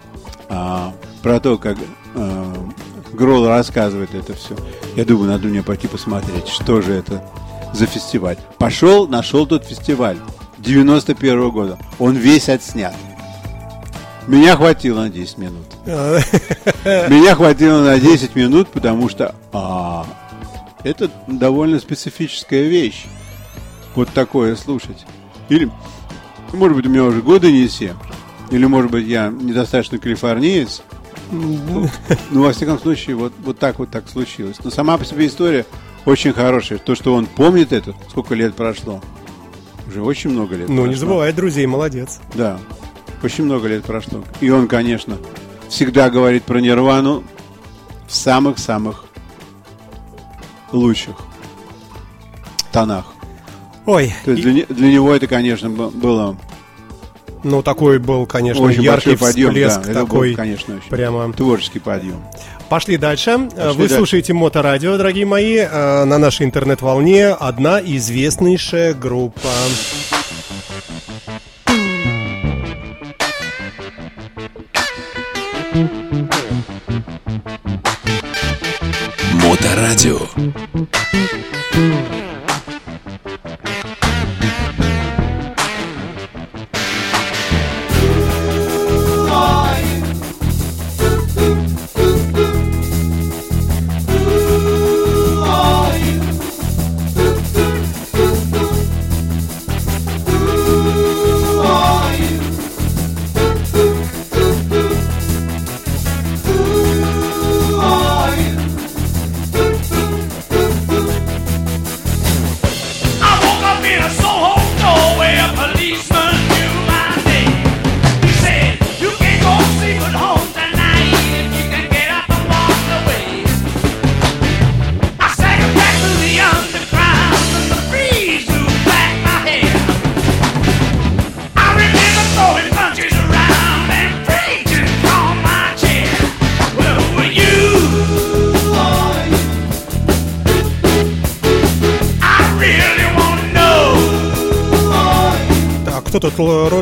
а, 0.49 0.93
про 1.23 1.39
то, 1.39 1.57
как 1.57 1.77
а, 2.15 2.53
Гролл 3.13 3.47
рассказывает 3.47 4.13
это 4.13 4.33
все, 4.33 4.55
я 4.95 5.05
думаю, 5.05 5.29
надо 5.29 5.47
мне 5.47 5.63
пойти 5.63 5.87
посмотреть, 5.87 6.47
что 6.47 6.81
же 6.81 6.93
это 6.93 7.25
за 7.73 7.85
фестиваль. 7.85 8.37
Пошел, 8.57 9.07
нашел 9.07 9.45
тот 9.45 9.65
фестиваль 9.65 10.17
91 10.59 11.49
года. 11.49 11.77
Он 11.99 12.15
весь 12.15 12.49
отснят. 12.49 12.95
Меня 14.27 14.55
хватило 14.55 15.01
на 15.01 15.09
10 15.09 15.37
минут. 15.39 15.65
Меня 15.85 17.35
хватило 17.35 17.81
на 17.81 17.99
10 17.99 18.35
минут, 18.35 18.69
потому 18.69 19.09
что 19.09 19.35
а, 19.51 20.05
это 20.83 21.09
довольно 21.27 21.79
специфическая 21.79 22.63
вещь. 22.63 23.05
Вот 23.95 24.09
такое 24.09 24.55
слушать. 24.55 25.05
Или, 25.49 25.69
может 26.53 26.77
быть, 26.77 26.85
у 26.85 26.89
меня 26.89 27.03
уже 27.03 27.21
годы 27.21 27.51
не 27.51 27.67
все. 27.67 27.95
Или, 28.51 28.65
может 28.65 28.91
быть, 28.91 29.07
я 29.07 29.29
недостаточно 29.29 29.97
калифорниец. 29.97 30.81
Ну, 31.31 31.89
во 32.31 32.53
всяком 32.53 32.79
случае, 32.79 33.15
вот, 33.15 33.33
вот 33.43 33.57
так 33.57 33.79
вот 33.79 33.89
так 33.89 34.07
случилось. 34.07 34.57
Но 34.63 34.69
сама 34.69 34.97
по 34.97 35.05
себе 35.05 35.27
история 35.27 35.65
очень 36.05 36.33
хорошая. 36.33 36.79
То, 36.79 36.95
что 36.95 37.13
он 37.13 37.25
помнит 37.25 37.71
это, 37.73 37.93
сколько 38.09 38.35
лет 38.35 38.55
прошло. 38.55 39.01
Уже 39.87 40.01
очень 40.01 40.29
много 40.29 40.55
лет 40.55 40.69
Ну, 40.69 40.75
не 40.83 40.89
прошло. 40.89 40.99
забывай 40.99 41.33
друзей, 41.33 41.65
молодец. 41.65 42.19
Да, 42.33 42.59
очень 43.23 43.43
много 43.45 43.67
лет 43.67 43.83
прошло. 43.83 44.23
И 44.39 44.49
он, 44.49 44.67
конечно, 44.67 45.17
всегда 45.69 46.09
говорит 46.09 46.43
про 46.43 46.59
Нирвану 46.59 47.23
в 48.07 48.13
самых-самых 48.13 49.05
лучших 50.71 51.15
тонах. 52.71 53.05
Ой, 53.85 54.13
То 54.23 54.31
есть 54.31 54.39
и- 54.39 54.43
для, 54.43 54.53
не- 54.53 54.65
для 54.69 54.91
него 54.93 55.13
это, 55.13 55.27
конечно, 55.27 55.69
было 55.69 56.37
ну 57.43 57.63
такой 57.63 57.97
был, 57.97 58.25
конечно, 58.27 58.63
очень 58.63 58.83
яркий 58.83 59.15
подъем. 59.17 59.49
всплеск 59.49 59.81
Да, 59.87 59.93
такой. 60.05 60.29
был, 60.29 60.35
конечно, 60.37 60.75
очень 60.75 60.89
прямо. 60.89 61.33
творческий 61.33 61.79
подъем. 61.79 62.21
Пошли 62.71 62.95
дальше. 62.95 63.37
Вы 63.37 63.49
дальше. 63.57 63.95
слушаете 63.95 64.31
Моторадио, 64.31 64.95
дорогие 64.95 65.25
мои, 65.25 65.57
э, 65.57 66.05
на 66.05 66.17
нашей 66.17 66.45
интернет-волне 66.45 67.27
одна 67.27 67.81
известнейшая 67.81 68.93
группа. 68.93 69.49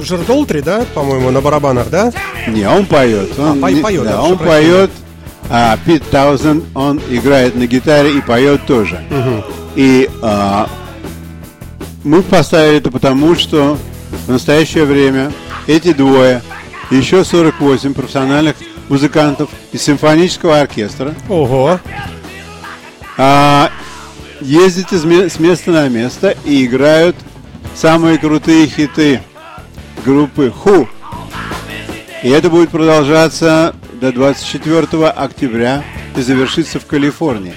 Роджер 0.09 0.25
Долтри, 0.25 0.61
да, 0.61 0.85
по-моему, 0.93 1.29
на 1.29 1.41
барабанах, 1.41 1.89
да? 1.89 2.11
Не, 2.47 2.67
он 2.67 2.85
поет. 2.85 3.37
Он, 3.37 3.61
по- 3.61 3.67
не- 3.67 3.81
поет, 3.81 4.03
да, 4.03 4.21
он 4.21 4.37
поет. 4.37 4.89
А 5.51 5.77
Пит 5.85 6.03
Таузен, 6.09 6.63
он 6.75 7.01
играет 7.09 7.55
на 7.55 7.65
гитаре 7.67 8.17
и 8.17 8.21
поет 8.21 8.65
тоже. 8.65 9.03
И 9.75 10.09
а, 10.21 10.69
мы 12.03 12.21
поставили 12.21 12.77
это 12.77 12.91
потому, 12.91 13.35
что 13.35 13.77
в 14.27 14.31
настоящее 14.31 14.85
время 14.85 15.31
эти 15.67 15.93
двое, 15.93 16.41
еще 16.91 17.23
48 17.23 17.93
профессиональных 17.93 18.55
музыкантов 18.89 19.49
из 19.71 19.83
симфонического 19.83 20.61
оркестра 20.61 21.13
Ого. 21.29 21.79
а, 23.17 23.69
ездят 24.41 24.91
из 24.91 25.03
с 25.03 25.39
места 25.39 25.71
на 25.71 25.87
место 25.87 26.35
и 26.45 26.65
играют 26.65 27.15
самые 27.75 28.17
крутые 28.17 28.67
хиты 28.67 29.21
группы 30.05 30.53
Who. 30.63 30.87
И 32.23 32.29
это 32.29 32.49
будет 32.49 32.69
продолжаться 32.69 33.75
до 33.99 34.11
24 34.11 35.07
октября 35.07 35.83
и 36.17 36.21
завершится 36.21 36.79
в 36.79 36.85
Калифорнии. 36.85 37.53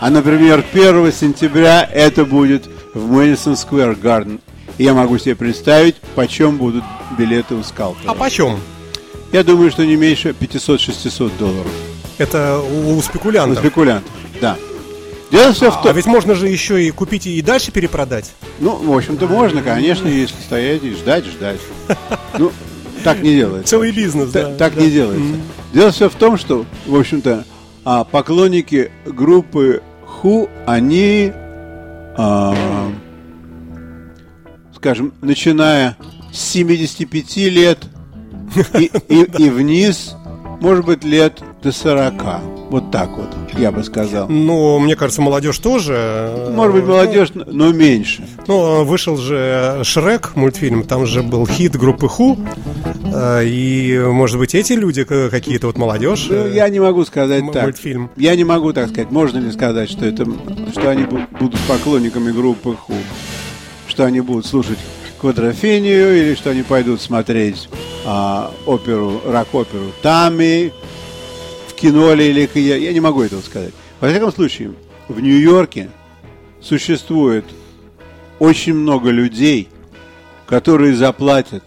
А, 0.00 0.10
например, 0.10 0.64
1 0.72 1.12
сентября 1.12 1.82
это 1.82 2.24
будет 2.24 2.68
в 2.94 3.10
Мэдисон 3.10 3.54
Garden. 3.54 4.40
И 4.78 4.84
я 4.84 4.94
могу 4.94 5.18
себе 5.18 5.34
представить, 5.34 5.96
почем 6.14 6.58
будут 6.58 6.84
билеты 7.18 7.54
у 7.54 7.62
скалпера. 7.62 8.10
А 8.10 8.14
почем? 8.14 8.58
Я 9.32 9.42
думаю, 9.42 9.70
что 9.70 9.84
не 9.84 9.96
меньше 9.96 10.34
500-600 10.38 11.32
долларов. 11.38 11.70
Это 12.18 12.58
у 12.58 12.96
у 12.96 13.02
спекулянтов. 13.02 13.58
спекулянтов, 13.58 14.10
да. 14.40 14.56
Дело 15.30 15.52
все 15.52 15.70
в 15.70 15.78
А 15.78 15.82
том, 15.82 15.96
ведь 15.96 16.06
можно 16.06 16.34
же 16.34 16.48
еще 16.48 16.82
и 16.82 16.90
купить 16.90 17.26
и 17.26 17.42
дальше 17.42 17.72
перепродать. 17.72 18.32
Ну, 18.60 18.76
в 18.76 18.96
общем-то, 18.96 19.26
можно, 19.26 19.60
конечно, 19.62 20.06
если 20.08 20.36
стоять 20.40 20.84
и 20.84 20.92
ждать, 20.92 21.24
ждать. 21.26 21.60
Ну, 22.38 22.52
так 23.02 23.20
не 23.22 23.34
делается. 23.34 23.70
Целый 23.70 23.92
бизнес, 23.92 24.30
да. 24.30 24.54
так 24.56 24.74
да. 24.74 24.80
не 24.82 24.90
делается. 24.90 25.34
Дело 25.72 25.90
все 25.90 26.08
в 26.08 26.14
том, 26.14 26.38
что, 26.38 26.64
в 26.86 26.94
общем-то, 26.96 27.44
а, 27.84 28.04
поклонники 28.04 28.90
группы 29.04 29.82
Ху, 30.04 30.48
они, 30.66 31.32
а, 32.16 32.54
скажем, 34.74 35.12
начиная 35.22 35.96
с 36.32 36.38
75 36.40 37.36
лет 37.48 37.78
и, 38.78 38.90
и- 39.08 39.42
и 39.44 39.50
вниз, 39.50 40.14
может 40.60 40.84
быть, 40.84 41.04
лет 41.04 41.40
до 41.66 41.72
40. 41.72 42.14
Вот 42.70 42.90
так 42.92 43.10
вот, 43.10 43.28
я 43.58 43.72
бы 43.72 43.82
сказал. 43.82 44.28
Ну, 44.28 44.78
мне 44.78 44.94
кажется, 44.94 45.20
молодежь 45.20 45.58
тоже. 45.58 46.48
Может 46.52 46.74
быть, 46.76 46.84
молодежь, 46.84 47.30
но 47.34 47.72
меньше. 47.72 48.24
Ну, 48.46 48.84
вышел 48.84 49.16
же 49.16 49.80
Шрек 49.82 50.36
мультфильм, 50.36 50.84
там 50.84 51.06
же 51.06 51.22
был 51.22 51.44
хит 51.46 51.76
группы 51.76 52.08
Ху. 52.08 52.38
э, 53.12 53.44
И, 53.46 53.98
может 53.98 54.38
быть, 54.38 54.54
эти 54.54 54.74
люди 54.74 55.02
какие-то 55.04 55.66
вот 55.66 55.76
молодежь. 55.76 56.26
Ну, 56.30 56.36
э, 56.36 56.52
я 56.54 56.68
не 56.68 56.78
могу 56.78 57.04
сказать 57.04 57.42
так. 57.52 57.64
мультфильм. 57.64 58.10
Я 58.16 58.36
не 58.36 58.44
могу 58.44 58.72
так 58.72 58.88
сказать. 58.90 59.10
Можно 59.10 59.38
ли 59.38 59.50
сказать, 59.50 59.90
что 59.90 60.04
это, 60.06 60.24
что 60.72 60.88
они 60.90 61.02
бу- 61.02 61.26
будут 61.40 61.58
поклонниками 61.68 62.30
группы 62.30 62.76
Ху? 62.76 62.94
Что 63.88 64.04
они 64.04 64.20
будут 64.20 64.46
слушать 64.46 64.78
квадрофению 65.20 66.16
или 66.16 66.34
что 66.36 66.50
они 66.50 66.62
пойдут 66.62 67.00
смотреть 67.00 67.68
а, 68.04 68.52
оперу, 68.66 69.20
рок-оперу 69.26 69.86
Тами 70.02 70.72
кино 71.76 72.14
ли 72.14 72.28
или 72.30 72.48
я, 72.58 72.76
я 72.76 72.92
не 72.92 73.00
могу 73.00 73.22
этого 73.22 73.40
сказать. 73.40 73.72
Во 74.00 74.08
всяком 74.08 74.32
случае, 74.32 74.72
в 75.08 75.20
Нью-Йорке 75.20 75.90
существует 76.60 77.44
очень 78.38 78.74
много 78.74 79.10
людей, 79.10 79.68
которые 80.46 80.94
заплатят 80.94 81.64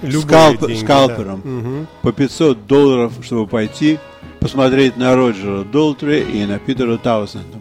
любые 0.00 0.22
скалп- 0.54 0.66
деньги, 0.66 0.84
скалпером 0.84 1.40
да. 1.44 1.50
Мгм. 1.50 1.86
по 2.02 2.12
500 2.12 2.66
долларов, 2.66 3.12
чтобы 3.22 3.46
пойти 3.46 3.98
посмотреть 4.40 4.96
на 4.96 5.14
Роджера 5.14 5.62
Долтри 5.64 6.20
и 6.20 6.44
на 6.44 6.58
Питера 6.58 6.96
Таусенда. 6.96 7.58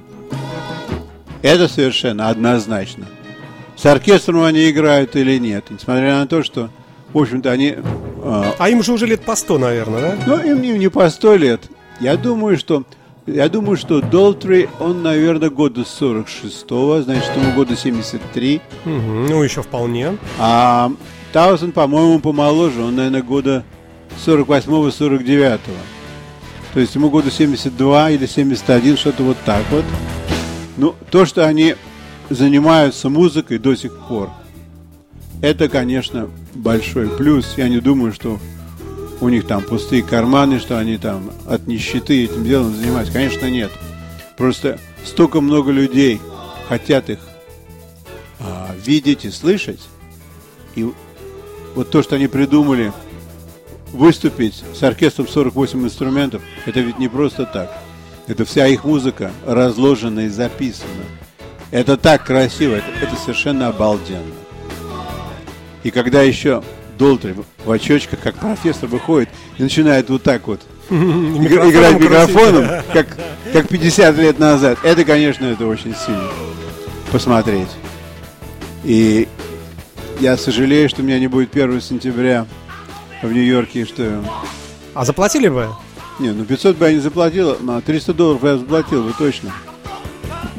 Это 1.41 1.67
совершенно 1.67 2.29
однозначно. 2.29 3.05
С 3.75 3.85
оркестром 3.85 4.43
они 4.43 4.69
играют 4.69 5.15
или 5.15 5.37
нет, 5.39 5.65
несмотря 5.69 6.19
на 6.19 6.27
то, 6.27 6.43
что, 6.43 6.69
в 7.13 7.17
общем-то, 7.17 7.51
они... 7.51 7.77
А 8.23 8.69
им 8.69 8.83
же 8.83 8.93
уже 8.93 9.05
лет 9.07 9.21
по 9.21 9.35
100, 9.35 9.57
наверное, 9.57 10.01
да? 10.01 10.17
ну, 10.27 10.43
им 10.43 10.61
не, 10.61 10.71
не 10.77 10.89
по 10.89 11.09
сто 11.09 11.35
лет. 11.35 11.61
Я 11.99 12.17
думаю, 12.17 12.57
что... 12.57 12.83
Я 13.27 13.49
думаю, 13.49 13.77
что 13.77 14.01
Долтри, 14.01 14.67
он, 14.79 15.03
наверное, 15.03 15.51
года 15.51 15.81
46-го, 15.81 17.01
значит, 17.03 17.29
ему 17.35 17.53
года 17.53 17.75
73. 17.77 18.61
Мгм, 18.83 19.27
Ну, 19.27 19.43
еще 19.43 19.61
вполне. 19.61 20.17
А 20.39 20.91
Таузен, 21.31 21.71
по-моему, 21.71 22.19
помоложе, 22.19 22.81
он, 22.81 22.95
наверное, 22.95 23.21
года 23.21 23.63
48-49. 24.25 25.59
То 26.73 26.79
есть 26.79 26.95
ему 26.95 27.09
года 27.09 27.29
72 27.29 28.11
или 28.11 28.25
71, 28.25 28.97
что-то 28.97 29.23
вот 29.23 29.37
так 29.45 29.63
вот. 29.69 29.85
Ну, 30.77 30.95
то, 31.11 31.25
что 31.25 31.45
они 31.45 31.75
занимаются 32.29 33.09
музыкой 33.09 33.59
до 33.59 33.75
сих 33.75 33.97
пор, 34.07 34.29
это, 35.41 35.69
конечно, 35.69 36.29
большой 36.53 37.09
плюс. 37.09 37.53
Я 37.57 37.69
не 37.69 37.79
думаю, 37.79 38.13
что 38.13 38.39
у 39.19 39.29
них 39.29 39.45
там 39.45 39.61
пустые 39.61 40.03
карманы, 40.03 40.59
что 40.59 40.77
они 40.77 40.97
там 40.97 41.31
от 41.47 41.67
нищеты 41.67 42.25
этим 42.25 42.43
делом 42.43 42.75
занимаются. 42.75 43.13
Конечно, 43.13 43.49
нет. 43.49 43.71
Просто 44.37 44.79
столько 45.05 45.41
много 45.41 45.71
людей 45.71 46.19
хотят 46.67 47.09
их 47.09 47.19
а, 48.39 48.71
видеть 48.83 49.25
и 49.25 49.29
слышать. 49.29 49.81
И 50.75 50.89
вот 51.75 51.91
то, 51.91 52.01
что 52.01 52.15
они 52.15 52.27
придумали 52.27 52.91
выступить 53.93 54.63
с 54.73 54.81
оркестром 54.83 55.27
48 55.27 55.83
инструментов, 55.83 56.41
это 56.65 56.79
ведь 56.79 56.97
не 56.97 57.07
просто 57.07 57.45
так. 57.45 57.71
Это 58.27 58.45
вся 58.45 58.67
их 58.67 58.85
музыка 58.85 59.31
разложена 59.45 60.21
и 60.21 60.29
записана. 60.29 61.03
Это 61.71 61.97
так 61.97 62.25
красиво, 62.25 62.75
это, 62.75 62.87
это 63.01 63.15
совершенно 63.15 63.67
обалденно. 63.67 64.33
И 65.83 65.91
когда 65.91 66.21
еще 66.21 66.63
Долтри 66.97 67.35
в 67.65 67.71
очочках, 67.71 68.19
как 68.19 68.35
профессор, 68.35 68.87
выходит 68.87 69.29
и 69.57 69.63
начинает 69.63 70.09
вот 70.09 70.23
так 70.23 70.47
вот 70.47 70.61
игра- 70.89 71.69
играть 71.69 71.99
микрофоном, 71.99 72.67
как, 72.93 73.17
как 73.51 73.67
50 73.67 74.17
лет 74.17 74.39
назад, 74.39 74.77
это, 74.83 75.03
конечно, 75.03 75.45
это 75.45 75.65
очень 75.65 75.95
сильно 75.95 76.27
посмотреть. 77.11 77.69
И 78.83 79.27
я 80.19 80.37
сожалею, 80.37 80.89
что 80.89 81.01
у 81.01 81.05
меня 81.05 81.19
не 81.19 81.27
будет 81.27 81.55
1 81.55 81.81
сентября 81.81 82.45
в 83.23 83.31
Нью-Йорке, 83.31 83.85
что... 83.85 84.23
А 84.93 85.05
заплатили 85.05 85.47
бы? 85.47 85.69
Не, 86.19 86.31
ну 86.31 86.45
500 86.45 86.77
бы 86.77 86.85
я 86.85 86.93
не 86.93 86.99
заплатил, 86.99 87.57
но 87.61 87.81
300 87.81 88.13
долларов 88.13 88.43
я 88.43 88.57
заплатил 88.57 89.03
бы 89.03 89.13
точно. 89.17 89.51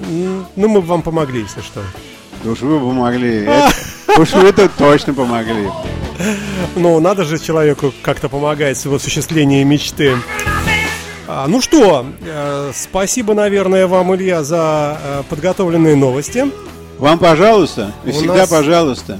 Ну, 0.09 0.45
мы 0.57 0.81
бы 0.81 0.87
вам 0.87 1.03
помогли, 1.03 1.43
если 1.43 1.61
что. 1.61 1.81
Да 2.43 2.51
уж 2.51 2.61
вы 2.61 2.81
помогли. 2.81 3.49
Уж 4.19 4.33
вы 4.33 4.49
это 4.49 4.69
точно 4.69 5.15
помогли. 5.15 5.69
Ну, 6.77 7.01
надо 7.01 7.25
же 7.25 7.39
человеку 7.39 7.93
как-то 8.03 8.29
помогать 8.29 8.85
в 8.85 8.95
осуществлении 8.95 9.63
мечты. 9.65 10.17
А, 11.27 11.47
ну 11.49 11.61
что, 11.63 12.05
э, 12.25 12.73
спасибо, 12.75 13.33
наверное, 13.35 13.87
вам, 13.87 14.15
Илья, 14.15 14.43
за 14.45 14.99
э, 15.03 15.23
подготовленные 15.31 15.97
новости. 15.97 16.47
Вам, 16.99 17.19
пожалуйста, 17.19 17.93
и 18.05 18.11
У 18.11 18.13
всегда 18.13 18.35
нас- 18.39 18.51
пожалуйста. 18.51 19.19